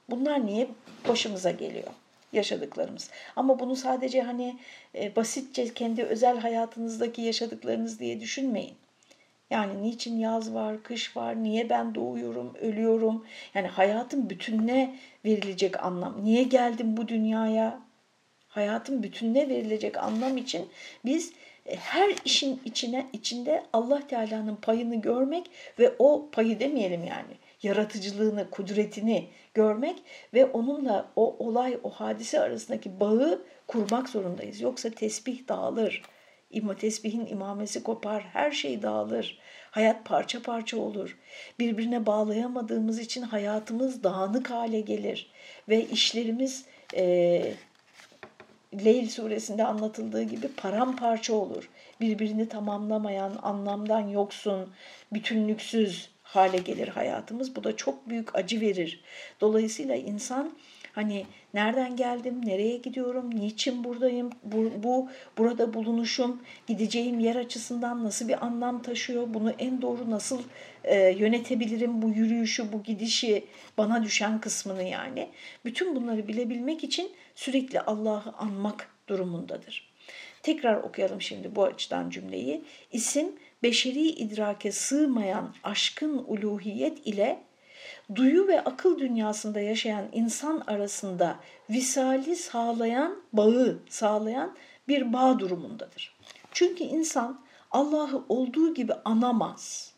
Bunlar 0.10 0.46
niye 0.46 0.68
başımıza 1.08 1.52
geliyor? 1.52 1.94
yaşadıklarımız. 2.34 3.10
Ama 3.36 3.60
bunu 3.60 3.76
sadece 3.76 4.22
hani 4.22 4.58
e, 4.96 5.16
basitçe 5.16 5.74
kendi 5.74 6.04
özel 6.04 6.38
hayatınızdaki 6.38 7.22
yaşadıklarınız 7.22 8.00
diye 8.00 8.20
düşünmeyin. 8.20 8.76
Yani 9.54 9.84
niçin 9.84 10.20
yaz 10.20 10.54
var, 10.54 10.84
kış 10.84 11.18
var, 11.18 11.44
niye 11.44 11.70
ben 11.70 11.96
doğuyorum, 11.96 12.54
ölüyorum? 12.62 13.26
Yani 13.54 13.68
hayatın 13.68 14.30
bütününe 14.30 14.96
verilecek 15.26 15.84
anlam. 15.84 16.24
Niye 16.24 16.44
geldim 16.44 16.98
bu 16.98 17.08
dünyaya? 17.08 17.80
Hayatın 18.48 19.04
bütününe 19.04 19.50
verilecek 19.50 19.98
anlam 19.98 20.38
için 20.38 20.70
biz 21.06 21.34
e, 21.66 21.76
her 21.76 22.16
işin 22.26 22.62
içine 22.66 23.08
içinde 23.14 23.64
Allah 23.74 24.08
Teala'nın 24.08 24.56
payını 24.56 25.02
görmek 25.02 25.50
ve 25.80 25.94
o 26.00 26.30
payı 26.32 26.60
demeyelim 26.60 27.04
yani 27.04 27.34
yaratıcılığını, 27.64 28.50
kudretini 28.50 29.28
görmek 29.54 29.96
ve 30.34 30.46
onunla 30.46 31.12
o 31.16 31.36
olay, 31.46 31.80
o 31.84 31.90
hadise 31.90 32.40
arasındaki 32.40 33.00
bağı 33.00 33.42
kurmak 33.68 34.10
zorundayız. 34.10 34.62
Yoksa 34.62 34.90
tesbih 34.90 35.48
dağılır. 35.48 36.02
İma 36.54 36.76
tesbihin 36.76 37.26
imamesi 37.26 37.84
kopar, 37.84 38.24
her 38.34 38.52
şey 38.52 38.82
dağılır. 38.82 39.40
Hayat 39.74 40.06
parça 40.06 40.42
parça 40.42 40.78
olur. 40.78 41.18
Birbirine 41.60 42.06
bağlayamadığımız 42.06 43.00
için 43.00 43.22
hayatımız 43.22 44.04
dağınık 44.04 44.52
hale 44.52 44.82
gelir. 44.82 45.32
Ve 45.70 45.86
işlerimiz 45.86 46.66
e, 46.96 47.54
Leyl 48.86 49.10
suresinde 49.10 49.64
anlatıldığı 49.66 50.24
gibi 50.24 50.48
paramparça 50.48 51.34
olur. 51.34 51.70
Birbirini 52.02 52.50
tamamlamayan, 52.50 53.40
anlamdan 53.42 54.08
yoksun, 54.08 54.70
bütünlüksüz 55.14 56.10
hale 56.24 56.58
gelir 56.58 56.88
hayatımız. 56.88 57.56
Bu 57.56 57.64
da 57.64 57.76
çok 57.76 58.10
büyük 58.10 58.36
acı 58.36 58.62
verir. 58.62 59.04
Dolayısıyla 59.42 59.96
insan 59.96 60.54
Hani 60.94 61.26
nereden 61.54 61.96
geldim, 61.96 62.46
nereye 62.46 62.78
gidiyorum, 62.78 63.36
niçin 63.36 63.84
buradayım, 63.84 64.30
bu, 64.44 64.72
bu 64.84 65.10
burada 65.38 65.74
bulunuşum, 65.74 66.42
gideceğim 66.68 67.20
yer 67.20 67.36
açısından 67.36 68.04
nasıl 68.04 68.28
bir 68.28 68.46
anlam 68.46 68.82
taşıyor, 68.82 69.34
bunu 69.34 69.52
en 69.60 69.82
doğru 69.82 70.12
nasıl 70.12 70.42
e, 70.84 71.10
yönetebilirim 71.10 72.02
bu 72.02 72.10
yürüyüşü, 72.10 72.74
bu 72.74 72.84
gidişi, 72.84 73.46
bana 73.78 74.04
düşen 74.04 74.42
kısmını 74.42 74.84
yani. 74.84 75.30
Bütün 75.66 75.96
bunları 75.96 76.28
bilebilmek 76.28 76.84
için 76.84 77.12
sürekli 77.36 77.82
Allah'ı 77.82 78.32
anmak 78.38 78.90
durumundadır. 79.08 79.94
Tekrar 80.44 80.76
okuyalım 80.76 81.22
şimdi 81.22 81.56
bu 81.56 81.64
açıdan 81.64 82.10
cümleyi. 82.10 82.64
İsim 82.92 83.36
beşeri 83.64 84.08
idrake 84.08 84.72
sığmayan 84.72 85.56
aşkın 85.64 86.24
uluhiyet 86.28 87.08
ile 87.08 87.40
duyu 88.16 88.48
ve 88.48 88.64
akıl 88.64 89.00
dünyasında 89.00 89.60
yaşayan 89.60 90.06
insan 90.12 90.64
arasında 90.68 91.40
visali 91.70 92.36
sağlayan, 92.36 93.22
bağı 93.34 93.80
sağlayan 93.90 94.56
bir 94.88 95.14
bağ 95.14 95.40
durumundadır. 95.40 96.16
Çünkü 96.52 96.84
insan 96.84 97.42
Allah'ı 97.72 98.24
olduğu 98.30 98.74
gibi 98.74 98.94
anamaz. 99.06 99.94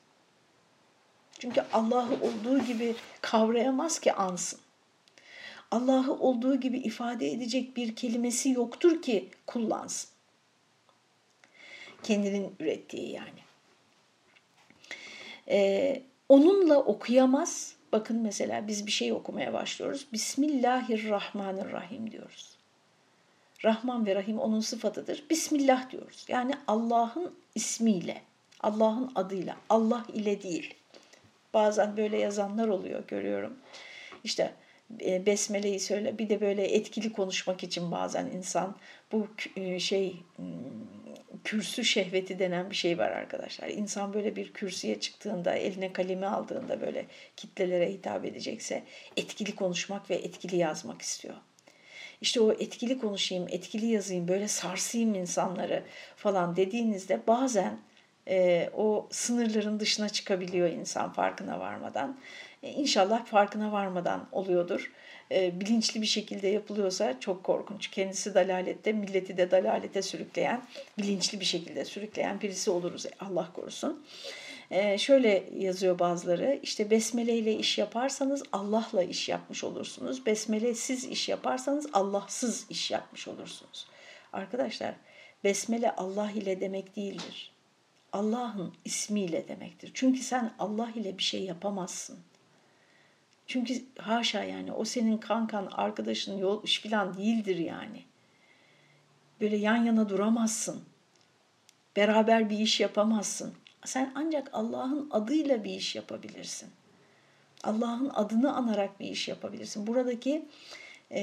Çünkü 1.39 1.63
Allah'ı 1.73 2.13
olduğu 2.21 2.59
gibi 2.59 2.95
kavrayamaz 3.21 3.99
ki 3.99 4.13
ansın. 4.13 4.59
Allah'ı 5.71 6.13
olduğu 6.13 6.55
gibi 6.55 6.77
ifade 6.77 7.31
edecek 7.31 7.77
bir 7.77 7.95
kelimesi 7.95 8.49
yoktur 8.49 9.01
ki 9.01 9.29
kullansın. 9.47 10.09
Kendinin 12.03 12.55
ürettiği 12.59 13.11
yani. 13.11 13.39
Ee, 15.47 16.03
onunla 16.29 16.77
okuyamaz, 16.77 17.75
Bakın 17.95 18.21
mesela 18.21 18.67
biz 18.67 18.87
bir 18.87 18.91
şey 18.91 19.13
okumaya 19.13 19.53
başlıyoruz. 19.53 20.07
Bismillahirrahmanirrahim 20.13 22.11
diyoruz. 22.11 22.57
Rahman 23.65 24.05
ve 24.05 24.15
Rahim 24.15 24.39
onun 24.39 24.59
sıfatıdır. 24.59 25.23
Bismillah 25.29 25.91
diyoruz. 25.91 26.25
Yani 26.27 26.53
Allah'ın 26.67 27.35
ismiyle, 27.55 28.21
Allah'ın 28.59 29.11
adıyla, 29.15 29.55
Allah 29.69 30.05
ile 30.13 30.43
değil. 30.43 30.73
Bazen 31.53 31.97
böyle 31.97 32.17
yazanlar 32.17 32.67
oluyor 32.67 33.07
görüyorum. 33.07 33.53
İşte 34.23 34.53
e, 35.01 35.25
besmeleyi 35.25 35.79
söyle 35.79 36.17
bir 36.17 36.29
de 36.29 36.41
böyle 36.41 36.63
etkili 36.63 37.13
konuşmak 37.13 37.63
için 37.63 37.91
bazen 37.91 38.25
insan 38.25 38.75
bu 39.11 39.27
e, 39.55 39.79
şey 39.79 40.15
kürsü 41.45 41.85
şehveti 41.85 42.39
denen 42.39 42.69
bir 42.69 42.75
şey 42.75 42.97
var 42.97 43.11
arkadaşlar. 43.11 43.67
İnsan 43.69 44.13
böyle 44.13 44.35
bir 44.35 44.53
kürsüye 44.53 44.99
çıktığında, 44.99 45.55
eline 45.55 45.93
kalemi 45.93 46.25
aldığında 46.25 46.81
böyle 46.81 47.05
kitlelere 47.35 47.93
hitap 47.93 48.25
edecekse 48.25 48.83
etkili 49.17 49.55
konuşmak 49.55 50.09
ve 50.09 50.15
etkili 50.15 50.55
yazmak 50.55 51.01
istiyor. 51.01 51.35
İşte 52.21 52.41
o 52.41 52.51
etkili 52.51 52.99
konuşayım, 52.99 53.47
etkili 53.49 53.85
yazayım, 53.85 54.27
böyle 54.27 54.47
sarsayım 54.47 55.15
insanları 55.15 55.83
falan 56.15 56.55
dediğinizde 56.55 57.27
bazen 57.27 57.79
e, 58.27 58.69
o 58.73 59.07
sınırların 59.11 59.79
dışına 59.79 60.09
çıkabiliyor 60.09 60.69
insan 60.69 61.13
farkına 61.13 61.59
varmadan. 61.59 62.17
E, 62.65 62.71
inşallah 62.71 63.25
farkına 63.25 63.71
varmadan 63.71 64.27
oluyordur. 64.31 64.91
E, 65.31 65.59
bilinçli 65.59 66.01
bir 66.01 66.07
şekilde 66.07 66.47
yapılıyorsa 66.47 67.19
çok 67.19 67.43
korkunç. 67.43 67.91
Kendisi 67.91 68.33
dalalette, 68.33 68.93
milleti 68.93 69.37
de 69.37 69.51
dalalete 69.51 70.01
sürükleyen, 70.01 70.63
bilinçli 70.97 71.39
bir 71.39 71.45
şekilde 71.45 71.85
sürükleyen 71.85 72.41
birisi 72.41 72.71
oluruz 72.71 73.05
Allah 73.19 73.49
korusun. 73.53 74.05
Şöyle 74.97 75.43
yazıyor 75.57 75.99
bazıları 75.99 76.59
işte 76.63 76.89
besmele 76.89 77.37
ile 77.37 77.55
iş 77.55 77.77
yaparsanız 77.77 78.43
Allah'la 78.51 79.03
iş 79.03 79.29
yapmış 79.29 79.63
olursunuz. 79.63 80.25
Besmele 80.25 80.73
siz 80.73 81.05
iş 81.05 81.29
yaparsanız 81.29 81.87
Allahsız 81.93 82.65
iş 82.69 82.91
yapmış 82.91 83.27
olursunuz. 83.27 83.87
Arkadaşlar 84.33 84.95
besmele 85.43 85.91
Allah 85.91 86.31
ile 86.31 86.59
demek 86.59 86.95
değildir. 86.95 87.51
Allah'ın 88.13 88.73
ismiyle 88.85 89.47
demektir. 89.47 89.91
Çünkü 89.93 90.19
sen 90.19 90.53
Allah 90.59 90.91
ile 90.95 91.17
bir 91.17 91.23
şey 91.23 91.43
yapamazsın. 91.43 92.19
Çünkü 93.47 93.85
haşa 93.97 94.43
yani 94.43 94.71
o 94.71 94.85
senin 94.85 95.17
kankan, 95.17 95.69
arkadaşın, 95.71 96.37
yol 96.37 96.63
iş 96.63 96.79
filan 96.81 97.17
değildir 97.17 97.57
yani. 97.57 98.03
Böyle 99.41 99.57
yan 99.57 99.85
yana 99.85 100.09
duramazsın. 100.09 100.83
Beraber 101.95 102.49
bir 102.49 102.59
iş 102.59 102.79
yapamazsın. 102.79 103.53
Sen 103.85 104.11
ancak 104.15 104.49
Allah'ın 104.53 105.09
adıyla 105.11 105.63
bir 105.63 105.71
iş 105.71 105.95
yapabilirsin. 105.95 106.69
Allah'ın 107.63 108.09
adını 108.13 108.55
anarak 108.55 108.99
bir 108.99 109.09
iş 109.09 109.27
yapabilirsin. 109.27 109.87
Buradaki 109.87 110.45
e, 111.11 111.21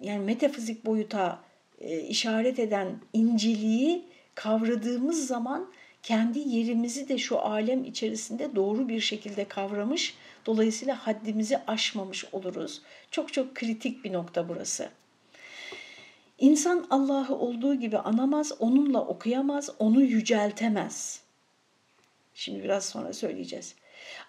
yani 0.00 0.24
metafizik 0.24 0.86
boyuta 0.86 1.40
e, 1.80 2.00
işaret 2.00 2.58
eden 2.58 3.00
inceliği 3.12 4.04
kavradığımız 4.34 5.26
zaman 5.26 5.72
kendi 6.02 6.38
yerimizi 6.38 7.08
de 7.08 7.18
şu 7.18 7.38
alem 7.38 7.84
içerisinde 7.84 8.56
doğru 8.56 8.88
bir 8.88 9.00
şekilde 9.00 9.44
kavramış, 9.44 10.14
dolayısıyla 10.46 11.06
haddimizi 11.06 11.58
aşmamış 11.66 12.24
oluruz. 12.32 12.82
Çok 13.10 13.32
çok 13.32 13.54
kritik 13.54 14.04
bir 14.04 14.12
nokta 14.12 14.48
burası. 14.48 14.88
İnsan 16.38 16.86
Allah'ı 16.90 17.34
olduğu 17.34 17.74
gibi 17.74 17.98
anamaz, 17.98 18.52
onunla 18.58 19.06
okuyamaz, 19.06 19.70
onu 19.78 20.02
yüceltemez. 20.02 21.20
Şimdi 22.34 22.64
biraz 22.64 22.84
sonra 22.84 23.12
söyleyeceğiz. 23.12 23.74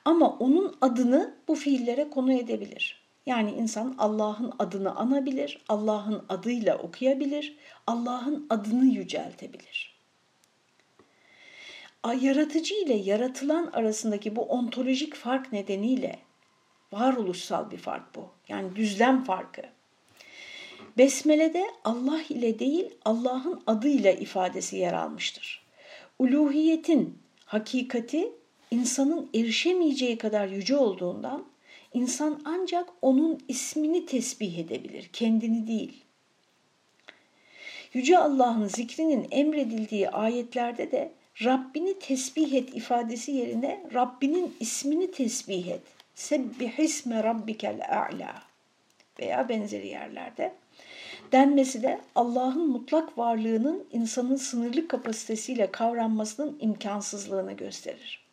Ama 0.05 0.29
onun 0.29 0.77
adını 0.81 1.35
bu 1.47 1.55
fiillere 1.55 2.09
konu 2.09 2.33
edebilir. 2.33 3.07
Yani 3.25 3.51
insan 3.51 3.95
Allah'ın 3.97 4.53
adını 4.59 4.95
anabilir, 4.95 5.61
Allah'ın 5.69 6.25
adıyla 6.29 6.77
okuyabilir, 6.77 7.57
Allah'ın 7.87 8.47
adını 8.49 8.85
yüceltebilir. 8.85 9.96
Yaratıcı 12.13 12.75
ile 12.75 12.93
yaratılan 12.93 13.69
arasındaki 13.73 14.35
bu 14.35 14.41
ontolojik 14.41 15.15
fark 15.15 15.53
nedeniyle 15.53 16.19
varoluşsal 16.91 17.71
bir 17.71 17.77
fark 17.77 18.15
bu. 18.15 18.29
Yani 18.47 18.75
düzlem 18.75 19.23
farkı. 19.23 19.61
Besmele'de 20.97 21.67
Allah 21.83 22.21
ile 22.29 22.59
değil 22.59 22.89
Allah'ın 23.05 23.61
adıyla 23.67 24.11
ifadesi 24.11 24.77
yer 24.77 24.93
almıştır. 24.93 25.65
Uluhiyetin 26.19 27.17
hakikati 27.45 28.31
insanın 28.71 29.29
erişemeyeceği 29.35 30.17
kadar 30.17 30.47
yüce 30.47 30.77
olduğundan 30.77 31.45
insan 31.93 32.41
ancak 32.45 32.89
onun 33.01 33.39
ismini 33.47 34.05
tesbih 34.05 34.57
edebilir, 34.57 35.09
kendini 35.13 35.67
değil. 35.67 36.03
Yüce 37.93 38.17
Allah'ın 38.17 38.67
zikrinin 38.67 39.27
emredildiği 39.31 40.09
ayetlerde 40.09 40.91
de 40.91 41.11
Rabbini 41.43 41.99
tesbih 41.99 42.53
et 42.53 42.75
ifadesi 42.75 43.31
yerine 43.31 43.83
Rabbinin 43.93 44.55
ismini 44.59 45.11
tesbih 45.11 45.67
et. 45.67 45.81
Sebbihisme 46.15 47.23
rabbikel 47.23 47.81
a'la 47.89 48.35
veya 49.19 49.49
benzeri 49.49 49.87
yerlerde 49.87 50.53
denmesi 51.31 51.83
de 51.83 52.01
Allah'ın 52.15 52.69
mutlak 52.69 53.17
varlığının 53.17 53.87
insanın 53.91 54.35
sınırlı 54.35 54.87
kapasitesiyle 54.87 55.71
kavranmasının 55.71 56.57
imkansızlığını 56.59 57.53
gösterir. 57.53 58.25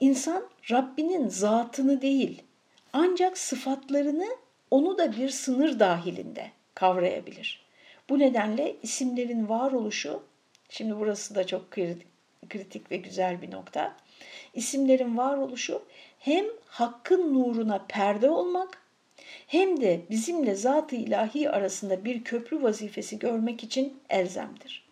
İnsan 0.00 0.44
Rabbinin 0.70 1.28
zatını 1.28 2.02
değil 2.02 2.42
ancak 2.92 3.38
sıfatlarını 3.38 4.26
onu 4.70 4.98
da 4.98 5.16
bir 5.16 5.28
sınır 5.28 5.78
dahilinde 5.78 6.50
kavrayabilir. 6.74 7.62
Bu 8.08 8.18
nedenle 8.18 8.76
isimlerin 8.82 9.48
varoluşu, 9.48 10.22
şimdi 10.68 10.96
burası 10.96 11.34
da 11.34 11.46
çok 11.46 11.70
kritik 12.48 12.90
ve 12.90 12.96
güzel 12.96 13.42
bir 13.42 13.50
nokta. 13.50 13.96
İsimlerin 14.54 15.16
varoluşu 15.16 15.82
hem 16.18 16.44
hakkın 16.66 17.34
nuruna 17.34 17.86
perde 17.88 18.30
olmak 18.30 18.82
hem 19.46 19.80
de 19.80 20.00
bizimle 20.10 20.54
zat-ı 20.54 20.96
ilahi 20.96 21.50
arasında 21.50 22.04
bir 22.04 22.24
köprü 22.24 22.62
vazifesi 22.62 23.18
görmek 23.18 23.64
için 23.64 24.00
elzemdir. 24.10 24.88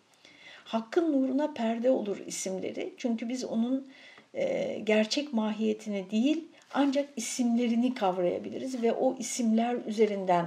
Hakkın 0.63 1.13
nuruna 1.13 1.53
perde 1.53 1.91
olur 1.91 2.17
isimleri. 2.25 2.93
Çünkü 2.97 3.29
biz 3.29 3.43
onun 3.43 3.87
e, 4.33 4.79
gerçek 4.83 5.33
mahiyetini 5.33 6.11
değil 6.11 6.47
ancak 6.73 7.09
isimlerini 7.15 7.93
kavrayabiliriz 7.93 8.81
ve 8.81 8.93
o 8.93 9.15
isimler 9.19 9.75
üzerinden 9.87 10.45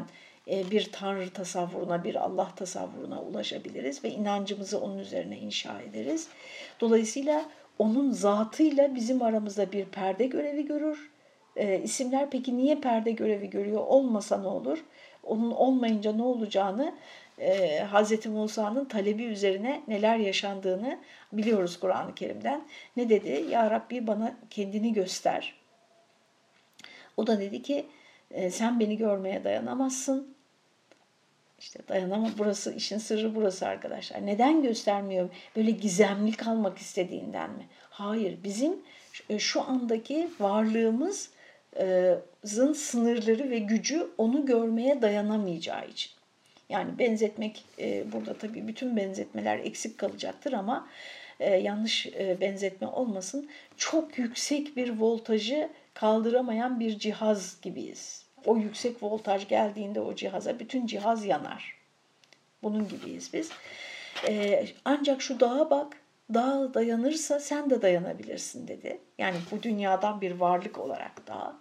bir 0.70 0.92
tanrı 0.92 1.30
tasavvuruna, 1.30 2.04
bir 2.04 2.14
Allah 2.14 2.48
tasavvuruna 2.56 3.22
ulaşabiliriz 3.22 4.04
ve 4.04 4.10
inancımızı 4.10 4.80
onun 4.80 4.98
üzerine 4.98 5.38
inşa 5.38 5.80
ederiz. 5.80 6.28
Dolayısıyla 6.80 7.44
onun 7.78 8.10
zatıyla 8.10 8.94
bizim 8.94 9.22
aramızda 9.22 9.72
bir 9.72 9.84
perde 9.84 10.26
görevi 10.26 10.66
görür 10.66 11.10
e, 11.56 11.82
isimler 11.82 12.30
peki 12.30 12.56
niye 12.56 12.76
perde 12.76 13.10
görevi 13.10 13.50
görüyor 13.50 13.80
olmasa 13.86 14.38
ne 14.38 14.46
olur? 14.46 14.84
Onun 15.22 15.50
olmayınca 15.50 16.12
ne 16.12 16.22
olacağını 16.22 16.94
e, 17.38 17.84
Hz. 17.84 18.26
Musa'nın 18.26 18.84
talebi 18.84 19.24
üzerine 19.24 19.82
neler 19.88 20.16
yaşandığını 20.16 20.98
biliyoruz 21.32 21.80
Kur'an-ı 21.80 22.14
Kerim'den. 22.14 22.62
Ne 22.96 23.08
dedi? 23.08 23.46
Ya 23.50 23.70
Rabbi 23.70 24.06
bana 24.06 24.36
kendini 24.50 24.92
göster. 24.92 25.54
O 27.16 27.26
da 27.26 27.40
dedi 27.40 27.62
ki 27.62 27.86
e, 28.30 28.50
sen 28.50 28.80
beni 28.80 28.96
görmeye 28.96 29.44
dayanamazsın. 29.44 30.34
İşte 31.60 31.78
dayanama 31.88 32.30
burası 32.38 32.74
işin 32.74 32.98
sırrı 32.98 33.34
burası 33.34 33.66
arkadaşlar. 33.66 34.26
Neden 34.26 34.62
göstermiyor? 34.62 35.28
Böyle 35.56 35.70
gizemli 35.70 36.32
kalmak 36.32 36.78
istediğinden 36.78 37.50
mi? 37.50 37.66
Hayır 37.90 38.38
bizim 38.44 38.76
şu 39.38 39.62
andaki 39.62 40.28
varlığımız 40.40 41.30
zın 42.44 42.72
sınırları 42.72 43.50
ve 43.50 43.58
gücü 43.58 44.10
onu 44.18 44.46
görmeye 44.46 45.02
dayanamayacağı 45.02 45.88
için. 45.88 46.10
Yani 46.68 46.98
benzetmek 46.98 47.64
burada 48.12 48.34
tabii 48.34 48.68
bütün 48.68 48.96
benzetmeler 48.96 49.58
eksik 49.58 49.98
kalacaktır 49.98 50.52
ama 50.52 50.88
yanlış 51.40 52.06
benzetme 52.40 52.86
olmasın. 52.86 53.48
Çok 53.76 54.18
yüksek 54.18 54.76
bir 54.76 54.98
voltajı 54.98 55.68
kaldıramayan 55.94 56.80
bir 56.80 56.98
cihaz 56.98 57.60
gibiyiz. 57.62 58.29
O 58.46 58.56
yüksek 58.56 59.02
voltaj 59.02 59.48
geldiğinde 59.48 60.00
o 60.00 60.14
cihaza 60.14 60.58
bütün 60.58 60.86
cihaz 60.86 61.24
yanar. 61.24 61.76
Bunun 62.62 62.88
gibiyiz 62.88 63.30
biz. 63.32 63.50
ancak 64.84 65.22
şu 65.22 65.40
dağa 65.40 65.70
bak, 65.70 65.96
dağ 66.34 66.74
dayanırsa 66.74 67.40
sen 67.40 67.70
de 67.70 67.82
dayanabilirsin 67.82 68.68
dedi. 68.68 69.00
Yani 69.18 69.36
bu 69.50 69.62
dünyadan 69.62 70.20
bir 70.20 70.32
varlık 70.32 70.78
olarak 70.78 71.26
dağ. 71.26 71.56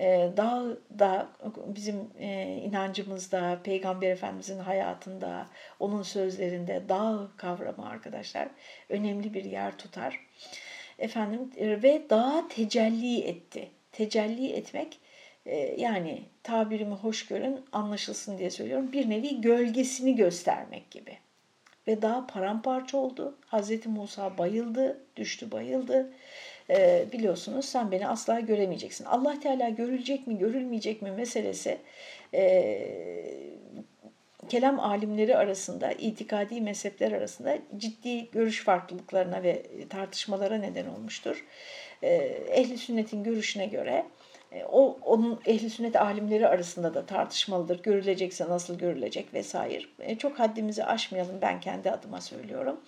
Ee, 0.00 0.30
dağ 0.36 0.64
da 0.98 1.28
bizim 1.66 2.10
e, 2.18 2.56
inancımızda, 2.64 3.58
Peygamber 3.64 4.10
Efendimizin 4.10 4.58
hayatında, 4.58 5.46
onun 5.80 6.02
sözlerinde 6.02 6.82
dağ 6.88 7.28
kavramı 7.36 7.88
arkadaşlar 7.88 8.48
önemli 8.88 9.34
bir 9.34 9.44
yer 9.44 9.78
tutar. 9.78 10.26
Efendim 10.98 11.50
e, 11.56 11.82
ve 11.82 12.02
dağa 12.10 12.44
tecelli 12.48 13.20
etti. 13.20 13.70
Tecelli 13.92 14.52
etmek 14.52 15.00
yani 15.76 16.22
tabirimi 16.42 16.94
hoş 16.94 17.26
görün 17.26 17.60
anlaşılsın 17.72 18.38
diye 18.38 18.50
söylüyorum. 18.50 18.92
Bir 18.92 19.10
nevi 19.10 19.40
gölgesini 19.40 20.16
göstermek 20.16 20.90
gibi 20.90 21.18
ve 21.86 22.02
daha 22.02 22.26
paramparça 22.26 22.98
oldu. 22.98 23.38
Hazreti 23.46 23.88
Musa 23.88 24.38
bayıldı, 24.38 25.00
düştü 25.16 25.50
bayıldı. 25.50 26.12
Ee, 26.70 27.06
biliyorsunuz 27.12 27.64
sen 27.64 27.90
beni 27.90 28.08
asla 28.08 28.40
göremeyeceksin. 28.40 29.04
Allah 29.04 29.40
Teala 29.40 29.68
görülecek 29.68 30.26
mi 30.26 30.38
görülmeyecek 30.38 31.02
mi 31.02 31.10
meselesi 31.10 31.78
e, 32.34 32.88
kelam 34.48 34.80
alimleri 34.80 35.36
arasında, 35.36 35.92
itikadi 35.92 36.60
mezhepler 36.60 37.12
arasında 37.12 37.58
ciddi 37.76 38.30
görüş 38.30 38.64
farklılıklarına 38.64 39.42
ve 39.42 39.62
tartışmalara 39.88 40.56
neden 40.56 40.86
olmuştur. 40.86 41.44
Ee, 42.02 42.14
ehli 42.50 42.78
sünnetin 42.78 43.24
görüşüne 43.24 43.66
göre 43.66 44.06
o 44.72 44.98
onun 45.04 45.40
ehli 45.46 45.70
sünnet 45.70 45.96
alimleri 45.96 46.48
arasında 46.48 46.94
da 46.94 47.06
tartışmalıdır. 47.06 47.82
Görülecekse 47.82 48.48
nasıl 48.48 48.78
görülecek 48.78 49.34
vesaire. 49.34 49.84
E, 50.00 50.18
çok 50.18 50.38
haddimizi 50.38 50.84
aşmayalım 50.84 51.38
ben 51.42 51.60
kendi 51.60 51.90
adıma 51.90 52.20
söylüyorum. 52.20 52.80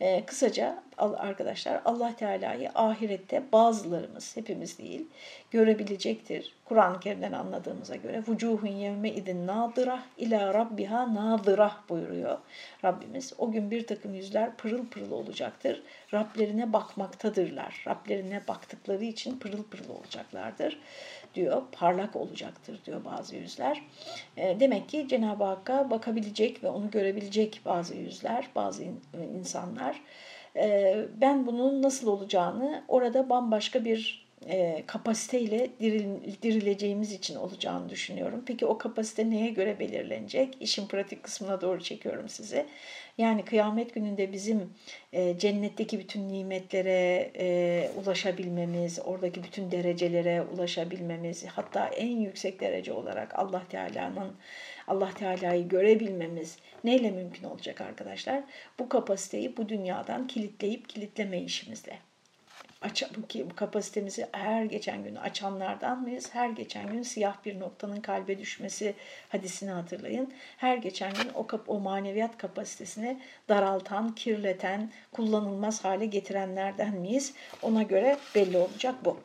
E, 0.00 0.24
kısaca 0.26 0.82
arkadaşlar 0.98 1.80
Allah 1.84 2.16
Teala'yı 2.16 2.70
ahirette 2.74 3.42
bazılarımız 3.52 4.36
hepimiz 4.36 4.78
değil 4.78 5.06
görebilecektir. 5.50 6.54
Kur'an-ı 6.64 7.00
Kerim'den 7.00 7.32
anladığımıza 7.32 7.96
göre 7.96 8.22
vucuhun 8.28 8.66
yevme 8.66 9.10
idin 9.10 9.46
nadırah 9.46 10.02
ila 10.16 10.54
rabbiha 10.54 11.14
nadırah 11.14 11.88
buyuruyor 11.88 12.38
Rabbimiz. 12.84 13.32
O 13.38 13.50
gün 13.52 13.70
bir 13.70 13.86
takım 13.86 14.14
yüzler 14.14 14.56
pırıl 14.56 14.86
pırıl 14.86 15.10
olacaktır. 15.10 15.82
Rablerine 16.14 16.72
bakmaktadırlar. 16.72 17.84
Rablerine 17.88 18.42
baktıkları 18.48 19.04
için 19.04 19.38
pırıl 19.38 19.62
pırıl 19.62 19.88
olacaklardır 19.88 20.78
diyor. 21.38 21.62
Parlak 21.72 22.16
olacaktır 22.16 22.80
diyor 22.86 23.04
bazı 23.04 23.36
yüzler. 23.36 23.82
E, 24.36 24.60
demek 24.60 24.88
ki 24.88 25.08
Cenab-ı 25.08 25.44
Hakk'a 25.44 25.90
bakabilecek 25.90 26.64
ve 26.64 26.68
onu 26.68 26.90
görebilecek 26.90 27.60
bazı 27.64 27.94
yüzler, 27.94 28.48
bazı 28.54 28.84
insanlar. 29.34 30.02
E, 30.56 30.96
ben 31.20 31.46
bunun 31.46 31.82
nasıl 31.82 32.06
olacağını 32.08 32.84
orada 32.88 33.30
bambaşka 33.30 33.84
bir 33.84 34.27
e, 34.46 34.84
kapasiteyle 34.86 35.70
diril, 35.80 36.42
dirileceğimiz 36.42 37.12
için 37.12 37.36
olacağını 37.36 37.88
düşünüyorum. 37.88 38.42
Peki 38.46 38.66
o 38.66 38.78
kapasite 38.78 39.30
neye 39.30 39.48
göre 39.48 39.78
belirlenecek? 39.78 40.56
İşin 40.60 40.86
pratik 40.88 41.22
kısmına 41.22 41.60
doğru 41.60 41.82
çekiyorum 41.82 42.28
sizi. 42.28 42.66
Yani 43.18 43.44
kıyamet 43.44 43.94
gününde 43.94 44.32
bizim 44.32 44.72
e, 45.12 45.38
cennetteki 45.38 45.98
bütün 45.98 46.28
nimetlere 46.28 47.30
e, 47.38 47.90
ulaşabilmemiz, 47.96 48.98
oradaki 49.04 49.42
bütün 49.42 49.70
derecelere 49.70 50.42
ulaşabilmemiz, 50.42 51.46
hatta 51.46 51.88
en 51.88 52.16
yüksek 52.16 52.60
derece 52.60 52.92
olarak 52.92 53.38
Allah 53.38 53.62
Teala'nın 53.68 54.36
Allah 54.86 55.10
Teala'yı 55.14 55.68
görebilmemiz 55.68 56.58
neyle 56.84 57.10
mümkün 57.10 57.44
olacak 57.44 57.80
arkadaşlar? 57.80 58.42
Bu 58.78 58.88
kapasiteyi 58.88 59.56
bu 59.56 59.68
dünyadan 59.68 60.26
kilitleyip 60.26 60.88
kilitleme 60.88 61.42
işimizle 61.42 62.07
aç, 62.82 63.04
bu 63.16 63.56
kapasitemizi 63.56 64.26
her 64.32 64.64
geçen 64.64 65.04
gün 65.04 65.14
açanlardan 65.14 66.02
mıyız? 66.02 66.28
Her 66.32 66.50
geçen 66.50 66.92
gün 66.92 67.02
siyah 67.02 67.44
bir 67.44 67.60
noktanın 67.60 68.00
kalbe 68.00 68.38
düşmesi 68.38 68.94
hadisini 69.28 69.70
hatırlayın. 69.70 70.32
Her 70.56 70.76
geçen 70.76 71.14
gün 71.14 71.30
o, 71.34 71.46
kap, 71.46 71.68
o 71.68 71.80
maneviyat 71.80 72.38
kapasitesini 72.38 73.20
daraltan, 73.48 74.14
kirleten, 74.14 74.90
kullanılmaz 75.12 75.84
hale 75.84 76.06
getirenlerden 76.06 76.94
miyiz? 76.94 77.34
Ona 77.62 77.82
göre 77.82 78.18
belli 78.34 78.56
olacak 78.56 78.94
bu. 79.04 79.20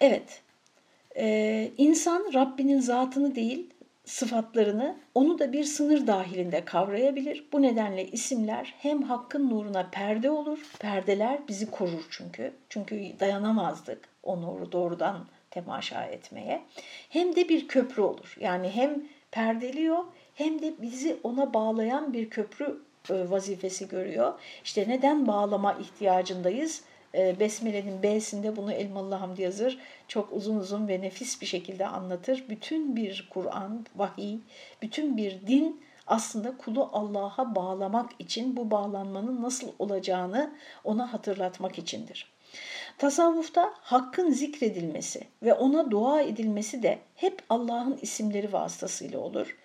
Evet, 0.00 0.42
ee, 1.16 1.70
insan 1.76 2.30
Rabbinin 2.34 2.80
zatını 2.80 3.34
değil, 3.34 3.73
sıfatlarını 4.04 4.96
onu 5.14 5.38
da 5.38 5.52
bir 5.52 5.64
sınır 5.64 6.06
dahilinde 6.06 6.64
kavrayabilir. 6.64 7.44
Bu 7.52 7.62
nedenle 7.62 8.06
isimler 8.06 8.74
hem 8.78 9.02
hakkın 9.02 9.50
nuruna 9.50 9.88
perde 9.92 10.30
olur, 10.30 10.58
perdeler 10.78 11.48
bizi 11.48 11.70
korur 11.70 12.06
çünkü. 12.10 12.52
Çünkü 12.68 13.12
dayanamazdık 13.20 14.08
o 14.22 14.42
nuru 14.42 14.72
doğrudan 14.72 15.26
temaşa 15.50 16.04
etmeye. 16.04 16.62
Hem 17.08 17.36
de 17.36 17.48
bir 17.48 17.68
köprü 17.68 18.02
olur. 18.02 18.36
Yani 18.40 18.70
hem 18.70 19.02
perdeliyor 19.30 20.04
hem 20.34 20.62
de 20.62 20.74
bizi 20.82 21.16
ona 21.22 21.54
bağlayan 21.54 22.12
bir 22.12 22.30
köprü 22.30 22.80
e, 23.10 23.30
vazifesi 23.30 23.88
görüyor. 23.88 24.32
İşte 24.64 24.84
neden 24.88 25.26
bağlama 25.26 25.72
ihtiyacındayız? 25.72 26.82
E, 27.14 27.40
Besmele'nin 27.40 28.02
B'sinde 28.02 28.56
bunu 28.56 28.72
Elmalı 28.72 29.14
Hamdi 29.14 29.42
yazır. 29.42 29.78
Çok 30.08 30.32
uzun 30.32 30.56
uzun 30.56 30.88
ve 30.88 31.00
nefis 31.00 31.40
bir 31.40 31.46
şekilde 31.46 31.86
anlatır. 31.86 32.44
Bütün 32.48 32.96
bir 32.96 33.28
Kur'an, 33.30 33.86
vahiy, 33.96 34.38
bütün 34.82 35.16
bir 35.16 35.46
din 35.46 35.84
aslında 36.06 36.56
kulu 36.56 36.90
Allah'a 36.92 37.54
bağlamak 37.54 38.10
için 38.18 38.56
bu 38.56 38.70
bağlanmanın 38.70 39.42
nasıl 39.42 39.68
olacağını 39.78 40.54
ona 40.84 41.12
hatırlatmak 41.12 41.78
içindir. 41.78 42.34
Tasavvufta 42.98 43.74
hakkın 43.80 44.30
zikredilmesi 44.30 45.26
ve 45.42 45.54
ona 45.54 45.90
dua 45.90 46.20
edilmesi 46.20 46.82
de 46.82 46.98
hep 47.14 47.42
Allah'ın 47.50 47.98
isimleri 48.02 48.52
vasıtasıyla 48.52 49.18
olur. 49.18 49.56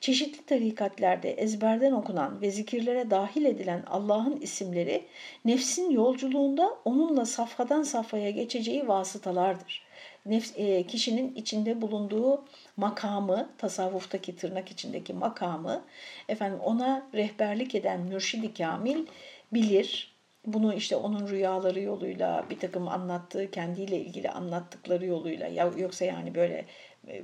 Çeşitli 0.00 0.46
tarikatlerde 0.46 1.30
ezberden 1.30 1.92
okunan 1.92 2.40
ve 2.40 2.50
zikirlere 2.50 3.10
dahil 3.10 3.44
edilen 3.44 3.82
Allah'ın 3.86 4.40
isimleri 4.40 5.04
nefsin 5.44 5.90
yolculuğunda 5.90 6.76
onunla 6.84 7.26
safhadan 7.26 7.82
safhaya 7.82 8.30
geçeceği 8.30 8.88
vasıtalardır. 8.88 9.88
Nefs, 10.26 10.52
e, 10.56 10.82
kişinin 10.82 11.34
içinde 11.34 11.82
bulunduğu 11.82 12.44
makamı, 12.76 13.48
tasavvuftaki 13.58 14.36
tırnak 14.36 14.70
içindeki 14.70 15.12
makamı, 15.12 15.84
efendim 16.28 16.60
ona 16.60 17.08
rehberlik 17.14 17.74
eden 17.74 18.00
mürşidi 18.00 18.54
kamil 18.54 19.06
bilir, 19.52 20.18
bunu 20.46 20.74
işte 20.74 20.96
onun 20.96 21.28
rüyaları 21.28 21.80
yoluyla 21.80 22.44
bir 22.50 22.58
takım 22.58 22.88
anlattığı 22.88 23.50
kendiyle 23.50 24.00
ilgili 24.00 24.30
anlattıkları 24.30 25.06
yoluyla 25.06 25.46
ya 25.46 25.70
yoksa 25.76 26.04
yani 26.04 26.34
böyle 26.34 26.64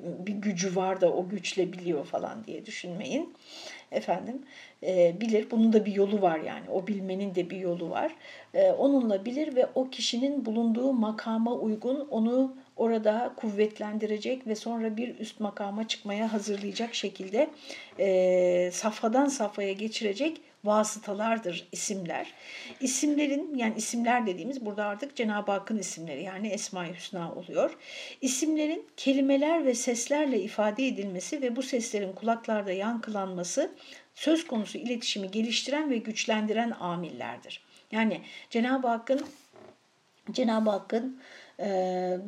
bir 0.03 0.33
gücü 0.33 0.77
var 0.77 1.01
da 1.01 1.13
o 1.13 1.29
güçle 1.29 1.73
biliyor 1.73 2.05
falan 2.05 2.45
diye 2.45 2.67
düşünmeyin. 2.67 3.35
Efendim 3.93 4.43
e, 4.83 5.21
bilir 5.21 5.51
bunun 5.51 5.73
da 5.73 5.87
bir 5.87 5.93
yolu 5.93 6.23
var 6.23 6.39
yani 6.39 6.71
o 6.71 6.87
bilmenin 6.87 7.35
de 7.35 7.51
bir 7.51 7.57
yolu 7.57 7.91
var. 7.91 8.15
E, 8.55 8.71
onunla 8.71 9.25
bilir 9.25 9.57
ve 9.57 9.67
o 9.75 9.91
kişinin 9.91 10.45
bulunduğu 10.45 10.93
makama 10.93 11.55
uygun 11.55 12.09
onu 12.11 12.57
orada 12.77 13.33
kuvvetlendirecek 13.37 14.47
ve 14.47 14.55
sonra 14.55 14.97
bir 14.97 15.19
üst 15.19 15.41
makama 15.41 15.89
çıkmaya 15.89 16.33
hazırlayacak 16.33 16.95
şekilde 16.95 17.51
e, 17.99 18.71
safhadan 18.73 19.27
safhaya 19.27 19.73
geçirecek 19.73 20.41
vasıtalardır 20.65 21.69
isimler. 21.73 22.33
İsimlerin 22.81 23.55
yani 23.55 23.75
isimler 23.77 24.27
dediğimiz 24.27 24.67
burada 24.67 24.85
artık 24.85 25.17
Cenab-ı 25.17 25.53
Hakk'ın 25.53 25.79
isimleri 25.79 26.23
yani 26.23 26.49
Esma-i 26.49 26.95
Hüsna 26.95 27.33
oluyor. 27.35 27.77
İsimlerin 28.21 28.87
kelimeler 28.97 29.65
ve 29.65 29.75
seslerle 29.75 30.41
ifade 30.41 30.87
edilmesi 30.87 31.43
ve 31.43 31.57
bu 31.57 31.63
seslerin 31.63 32.13
kulaklarda 32.13 32.73
yankılanması 32.73 33.73
söz 34.15 34.47
konusu 34.47 34.79
iletişimi 34.79 35.31
geliştiren 35.31 35.91
ve 35.91 35.97
güçlendiren 35.97 36.71
amillerdir. 36.71 37.61
Yani 37.93 38.21
Cenab-ı 38.51 38.89
Hakk'ın 38.89 39.27
Cenab-ı 40.33 40.71
Hakk'ın 40.71 41.21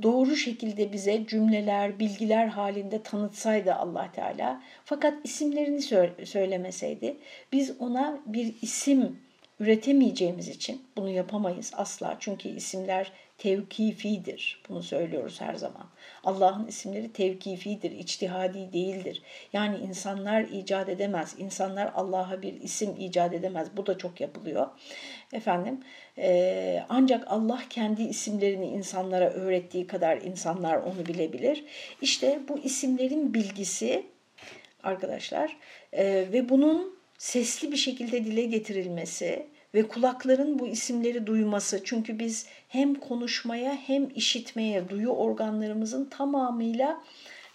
doğru 0.03 0.37
şekilde 0.37 0.93
bize 0.93 1.27
cümleler, 1.27 1.99
bilgiler 1.99 2.47
halinde 2.47 3.03
tanıtsaydı 3.03 3.75
Allah 3.75 4.13
Teala 4.13 4.63
fakat 4.85 5.15
isimlerini 5.25 5.83
söylemeseydi 6.27 7.17
biz 7.53 7.81
ona 7.81 8.19
bir 8.27 8.55
isim 8.63 9.21
üretemeyeceğimiz 9.61 10.49
için 10.49 10.83
bunu 10.97 11.11
yapamayız 11.11 11.73
asla. 11.77 12.17
Çünkü 12.21 12.49
isimler 12.49 13.13
tevkifidir. 13.39 14.63
Bunu 14.69 14.83
söylüyoruz 14.83 15.41
her 15.41 15.55
zaman. 15.55 15.87
Allah'ın 16.25 16.67
isimleri 16.67 17.13
tevkifidir, 17.13 17.91
içtihadi 17.91 18.73
değildir. 18.73 19.23
Yani 19.53 19.77
insanlar 19.77 20.41
icat 20.43 20.89
edemez. 20.89 21.35
İnsanlar 21.39 21.93
Allah'a 21.95 22.43
bir 22.43 22.61
isim 22.61 22.97
icat 22.99 23.35
edemez. 23.35 23.69
Bu 23.77 23.87
da 23.87 23.99
çok 23.99 24.21
yapılıyor. 24.21 24.67
Efendim 25.33 25.81
e, 26.19 26.83
ancak 26.89 27.25
Allah 27.29 27.61
kendi 27.71 28.03
isimlerini 28.03 28.67
insanlara 28.67 29.31
öğrettiği 29.31 29.87
kadar 29.87 30.17
insanlar 30.17 30.77
onu 30.77 31.07
bilebilir. 31.07 31.65
İşte 32.03 32.41
bu 32.49 32.59
isimlerin 32.59 33.35
bilgisi 33.35 34.07
arkadaşlar 34.83 35.57
e, 35.93 36.05
ve 36.33 36.49
bunun 36.49 36.97
sesli 37.19 37.73
bir 37.73 37.77
şekilde 37.77 38.25
dile 38.25 38.45
getirilmesi 38.45 39.47
ve 39.77 39.89
kulakların 39.89 40.59
bu 40.59 40.67
isimleri 40.67 41.27
duyması. 41.27 41.81
Çünkü 41.85 42.19
biz 42.19 42.47
hem 42.69 42.95
konuşmaya 42.95 43.75
hem 43.75 44.09
işitmeye 44.15 44.89
duyu 44.89 45.09
organlarımızın 45.09 46.05
tamamıyla 46.05 47.03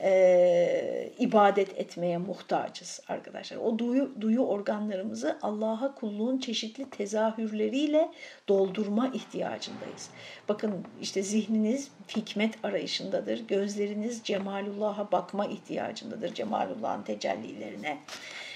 e, 0.04 1.12
ibadet 1.20 1.80
etmeye 1.80 2.18
muhtacız 2.18 3.00
arkadaşlar. 3.08 3.58
O 3.58 3.80
duyu, 3.80 4.12
duyu 4.22 4.42
organlarımızı 4.42 5.38
Allah'a 5.42 5.96
kulluğun 5.96 6.38
çeşitli 6.38 6.90
tezahürleriyle 6.90 8.10
doldurma 8.50 9.08
ihtiyacındayız. 9.08 10.10
Bakın 10.50 10.74
işte 11.02 11.24
zihniniz 11.24 11.92
hikmet 12.16 12.66
arayışındadır. 12.66 13.48
Gözleriniz 13.48 14.22
Cemalullah'a 14.24 15.12
bakma 15.12 15.46
ihtiyacındadır. 15.46 16.34
Cemalullah'ın 16.34 17.04
tecellilerine. 17.04 17.98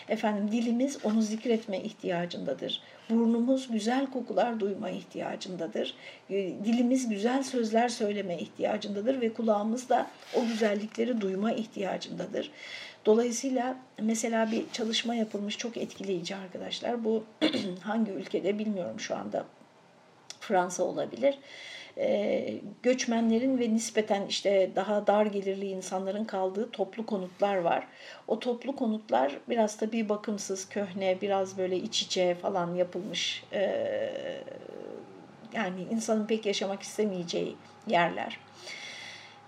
Efendim 0.09 0.51
dilimiz 0.51 1.05
onu 1.05 1.21
zikretme 1.21 1.79
ihtiyacındadır. 1.79 2.81
Burnumuz 3.09 3.71
güzel 3.71 4.07
kokular 4.07 4.59
duyma 4.59 4.89
ihtiyacındadır. 4.89 5.93
Ee, 6.29 6.33
dilimiz 6.65 7.09
güzel 7.09 7.43
sözler 7.43 7.89
söyleme 7.89 8.37
ihtiyacındadır 8.37 9.21
ve 9.21 9.33
kulağımız 9.33 9.89
da 9.89 10.07
o 10.35 10.45
güzellikleri 10.45 11.21
duyma 11.21 11.51
ihtiyacındadır. 11.51 12.51
Dolayısıyla 13.05 13.77
mesela 14.01 14.51
bir 14.51 14.63
çalışma 14.73 15.15
yapılmış 15.15 15.57
çok 15.57 15.77
etkileyici 15.77 16.35
arkadaşlar. 16.35 17.03
Bu 17.03 17.23
hangi 17.81 18.11
ülkede 18.11 18.59
bilmiyorum 18.59 18.99
şu 18.99 19.15
anda. 19.15 19.45
Fransa 20.39 20.83
olabilir 20.83 21.37
e, 21.97 22.53
göçmenlerin 22.83 23.59
ve 23.59 23.73
nispeten 23.73 24.25
işte 24.25 24.69
daha 24.75 25.07
dar 25.07 25.25
gelirli 25.25 25.65
insanların 25.65 26.25
kaldığı 26.25 26.71
toplu 26.71 27.05
konutlar 27.05 27.55
var. 27.55 27.87
O 28.27 28.39
toplu 28.39 28.75
konutlar 28.75 29.37
biraz 29.49 29.81
da 29.81 29.91
bir 29.91 30.09
bakımsız, 30.09 30.69
köhne, 30.69 31.21
biraz 31.21 31.57
böyle 31.57 31.77
iç 31.77 32.01
içe 32.01 32.35
falan 32.35 32.75
yapılmış. 32.75 33.43
E, 33.53 33.61
yani 35.53 35.81
insanın 35.91 36.27
pek 36.27 36.45
yaşamak 36.45 36.81
istemeyeceği 36.81 37.55
yerler. 37.87 38.39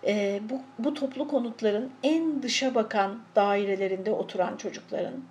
E, 0.08 0.42
bu, 0.50 0.62
bu 0.80 0.94
toplu 0.94 1.28
konutların 1.28 1.92
en 2.04 2.44
dışa 2.44 2.76
bakan 2.76 3.20
dairelerinde 3.36 4.12
oturan 4.12 4.58
çocukların 4.58 5.24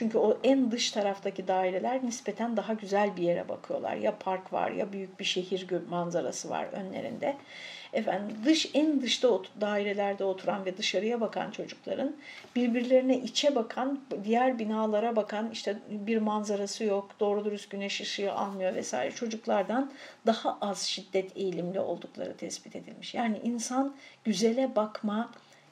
çünkü 0.00 0.18
o 0.18 0.38
en 0.44 0.70
dış 0.70 0.90
taraftaki 0.90 1.48
daireler 1.48 2.04
nispeten 2.04 2.56
daha 2.56 2.72
güzel 2.72 3.16
bir 3.16 3.22
yere 3.22 3.48
bakıyorlar. 3.48 3.96
Ya 3.96 4.18
park 4.18 4.52
var 4.52 4.70
ya 4.70 4.92
büyük 4.92 5.20
bir 5.20 5.24
şehir 5.24 5.66
manzarası 5.90 6.50
var 6.50 6.66
önlerinde. 6.72 7.36
Efendim 7.92 8.36
dış 8.44 8.70
en 8.74 9.02
dışta 9.02 9.28
dairelerde 9.60 10.24
oturan 10.24 10.64
ve 10.64 10.76
dışarıya 10.76 11.20
bakan 11.20 11.50
çocukların 11.50 12.16
birbirlerine 12.56 13.18
içe 13.18 13.54
bakan, 13.54 14.00
diğer 14.24 14.58
binalara 14.58 15.16
bakan 15.16 15.50
işte 15.50 15.78
bir 15.88 16.18
manzarası 16.18 16.84
yok, 16.84 17.10
doğru 17.20 17.44
dürüst 17.44 17.70
güneş 17.70 18.00
ışığı 18.00 18.32
almıyor 18.32 18.74
vesaire 18.74 19.14
çocuklardan 19.14 19.92
daha 20.26 20.58
az 20.60 20.82
şiddet 20.82 21.36
eğilimli 21.36 21.80
oldukları 21.80 22.36
tespit 22.36 22.76
edilmiş. 22.76 23.14
Yani 23.14 23.40
insan 23.44 23.94
güzele 24.24 24.76
bakma, 24.76 25.30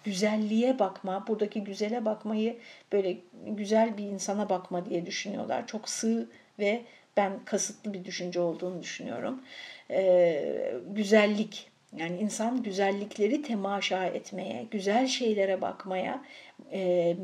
güzelliğe 0.08 0.78
bakma, 0.78 1.26
buradaki 1.26 1.64
güzele 1.64 2.04
bakmayı 2.04 2.58
böyle 2.92 3.16
güzel 3.46 3.98
bir 3.98 4.04
insana 4.04 4.48
bakma 4.48 4.86
diye 4.86 5.06
düşünüyorlar. 5.06 5.66
Çok 5.66 5.88
sığ 5.88 6.28
ve 6.58 6.82
ben 7.16 7.44
kasıtlı 7.44 7.94
bir 7.94 8.04
düşünce 8.04 8.40
olduğunu 8.40 8.82
düşünüyorum. 8.82 9.42
Ee, 9.90 10.74
güzellik, 10.86 11.70
yani 11.96 12.18
insan 12.18 12.62
güzellikleri 12.62 13.42
temaşa 13.42 14.04
etmeye, 14.04 14.66
güzel 14.70 15.06
şeylere 15.06 15.60
bakmaya, 15.60 16.24
e, 16.72 17.16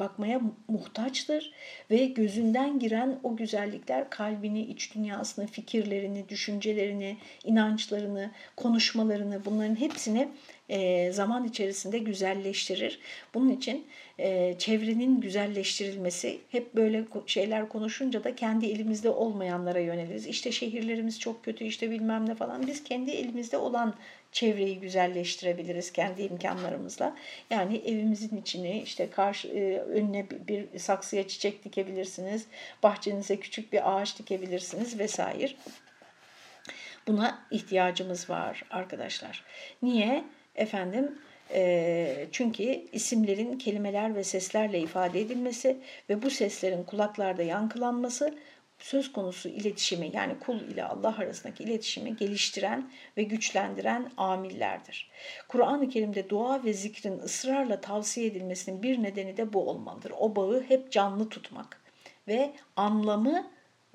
bakmaya 0.00 0.40
muhtaçtır 0.68 1.52
ve 1.90 2.06
gözünden 2.06 2.78
giren 2.78 3.20
o 3.22 3.36
güzellikler 3.36 4.10
kalbini, 4.10 4.62
iç 4.62 4.94
dünyasını, 4.94 5.46
fikirlerini, 5.46 6.28
düşüncelerini, 6.28 7.16
inançlarını, 7.44 8.30
konuşmalarını 8.56 9.44
bunların 9.44 9.80
hepsini 9.80 10.28
e, 10.68 11.12
zaman 11.12 11.44
içerisinde 11.44 11.98
güzelleştirir. 11.98 12.98
Bunun 13.34 13.50
için 13.50 13.86
e, 14.22 14.54
çevrenin 14.58 15.20
güzelleştirilmesi 15.20 16.38
hep 16.48 16.74
böyle 16.74 17.04
şeyler 17.26 17.68
konuşunca 17.68 18.24
da 18.24 18.36
kendi 18.36 18.66
elimizde 18.66 19.10
olmayanlara 19.10 19.78
yöneliriz. 19.78 20.26
İşte 20.26 20.52
şehirlerimiz 20.52 21.20
çok 21.20 21.44
kötü 21.44 21.64
işte 21.64 21.90
bilmem 21.90 22.28
ne 22.28 22.34
falan. 22.34 22.66
Biz 22.66 22.84
kendi 22.84 23.10
elimizde 23.10 23.56
olan 23.56 23.94
çevreyi 24.32 24.80
güzelleştirebiliriz 24.80 25.92
kendi 25.92 26.22
imkanlarımızla. 26.22 27.16
Yani 27.50 27.76
evimizin 27.76 28.36
içini 28.36 28.82
işte 28.82 29.10
karşı 29.10 29.48
e, 29.48 29.78
önüne 29.78 30.30
bir, 30.30 30.72
bir 30.72 30.78
saksıya 30.78 31.28
çiçek 31.28 31.64
dikebilirsiniz. 31.64 32.46
Bahçenize 32.82 33.36
küçük 33.36 33.72
bir 33.72 33.96
ağaç 33.96 34.18
dikebilirsiniz 34.18 34.98
vesaire. 34.98 35.52
Buna 37.06 37.46
ihtiyacımız 37.50 38.30
var 38.30 38.64
arkadaşlar. 38.70 39.44
Niye? 39.82 40.24
Efendim 40.56 41.18
çünkü 42.32 42.62
isimlerin 42.92 43.58
kelimeler 43.58 44.14
ve 44.14 44.24
seslerle 44.24 44.80
ifade 44.80 45.20
edilmesi 45.20 45.76
ve 46.10 46.22
bu 46.22 46.30
seslerin 46.30 46.82
kulaklarda 46.82 47.42
yankılanması 47.42 48.34
söz 48.78 49.12
konusu 49.12 49.48
iletişimi 49.48 50.10
yani 50.14 50.38
kul 50.38 50.60
ile 50.60 50.84
Allah 50.84 51.18
arasındaki 51.18 51.64
iletişimi 51.64 52.16
geliştiren 52.16 52.90
ve 53.16 53.22
güçlendiren 53.22 54.10
amillerdir. 54.16 55.10
Kur'an-ı 55.48 55.88
Kerim'de 55.88 56.30
dua 56.30 56.64
ve 56.64 56.72
zikrin 56.72 57.18
ısrarla 57.18 57.80
tavsiye 57.80 58.26
edilmesinin 58.26 58.82
bir 58.82 59.02
nedeni 59.02 59.36
de 59.36 59.52
bu 59.52 59.70
olmalıdır. 59.70 60.12
O 60.18 60.36
bağı 60.36 60.62
hep 60.68 60.92
canlı 60.92 61.28
tutmak 61.28 61.80
ve 62.28 62.52
anlamı 62.76 63.50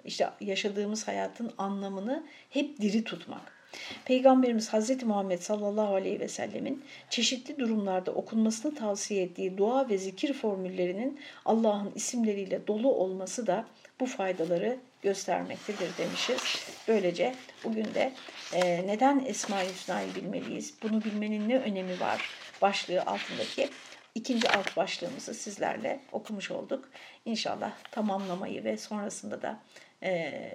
işte 0.05 0.29
yaşadığımız 0.41 1.07
hayatın 1.07 1.53
anlamını 1.57 2.27
hep 2.49 2.81
diri 2.81 3.03
tutmak. 3.03 3.56
Peygamberimiz 4.05 4.73
Hz. 4.73 5.03
Muhammed 5.03 5.39
sallallahu 5.39 5.95
aleyhi 5.95 6.19
ve 6.19 6.27
sellemin 6.27 6.83
çeşitli 7.09 7.59
durumlarda 7.59 8.11
okunmasını 8.11 8.75
tavsiye 8.75 9.23
ettiği 9.23 9.57
dua 9.57 9.89
ve 9.89 9.97
zikir 9.97 10.33
formüllerinin 10.33 11.19
Allah'ın 11.45 11.91
isimleriyle 11.95 12.67
dolu 12.67 12.93
olması 12.93 13.47
da 13.47 13.65
bu 13.99 14.05
faydaları 14.05 14.77
göstermektedir 15.01 15.97
demişiz. 15.97 16.41
Böylece 16.87 17.35
bugün 17.63 17.85
de 17.85 18.13
e, 18.53 18.87
neden 18.87 19.23
Esma-i 19.25 19.69
Hüsna'yı 19.69 20.15
bilmeliyiz, 20.15 20.73
bunu 20.83 21.03
bilmenin 21.03 21.49
ne 21.49 21.57
önemi 21.57 21.99
var 21.99 22.29
başlığı 22.61 23.01
altındaki 23.01 23.69
ikinci 24.15 24.49
alt 24.49 24.77
başlığımızı 24.77 25.33
sizlerle 25.33 25.99
okumuş 26.11 26.51
olduk. 26.51 26.89
İnşallah 27.25 27.71
tamamlamayı 27.91 28.63
ve 28.63 28.77
sonrasında 28.77 29.41
da 29.41 29.59
e, 30.03 30.51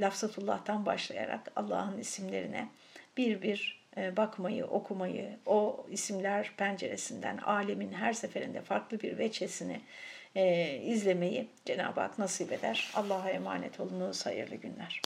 Lafzatullah'tan 0.00 0.86
başlayarak 0.86 1.52
Allah'ın 1.56 1.98
isimlerine 1.98 2.68
bir 3.16 3.42
bir 3.42 3.78
e, 3.96 4.16
bakmayı, 4.16 4.66
okumayı, 4.66 5.38
o 5.46 5.86
isimler 5.90 6.52
penceresinden 6.56 7.36
alemin 7.36 7.92
her 7.92 8.12
seferinde 8.12 8.60
farklı 8.60 9.00
bir 9.00 9.18
veçesini 9.18 9.80
e, 10.34 10.74
izlemeyi 10.84 11.48
Cenab-ı 11.64 12.00
Hak 12.00 12.18
nasip 12.18 12.52
eder. 12.52 12.90
Allah'a 12.94 13.30
emanet 13.30 13.80
olunuz, 13.80 14.26
hayırlı 14.26 14.54
günler. 14.54 15.00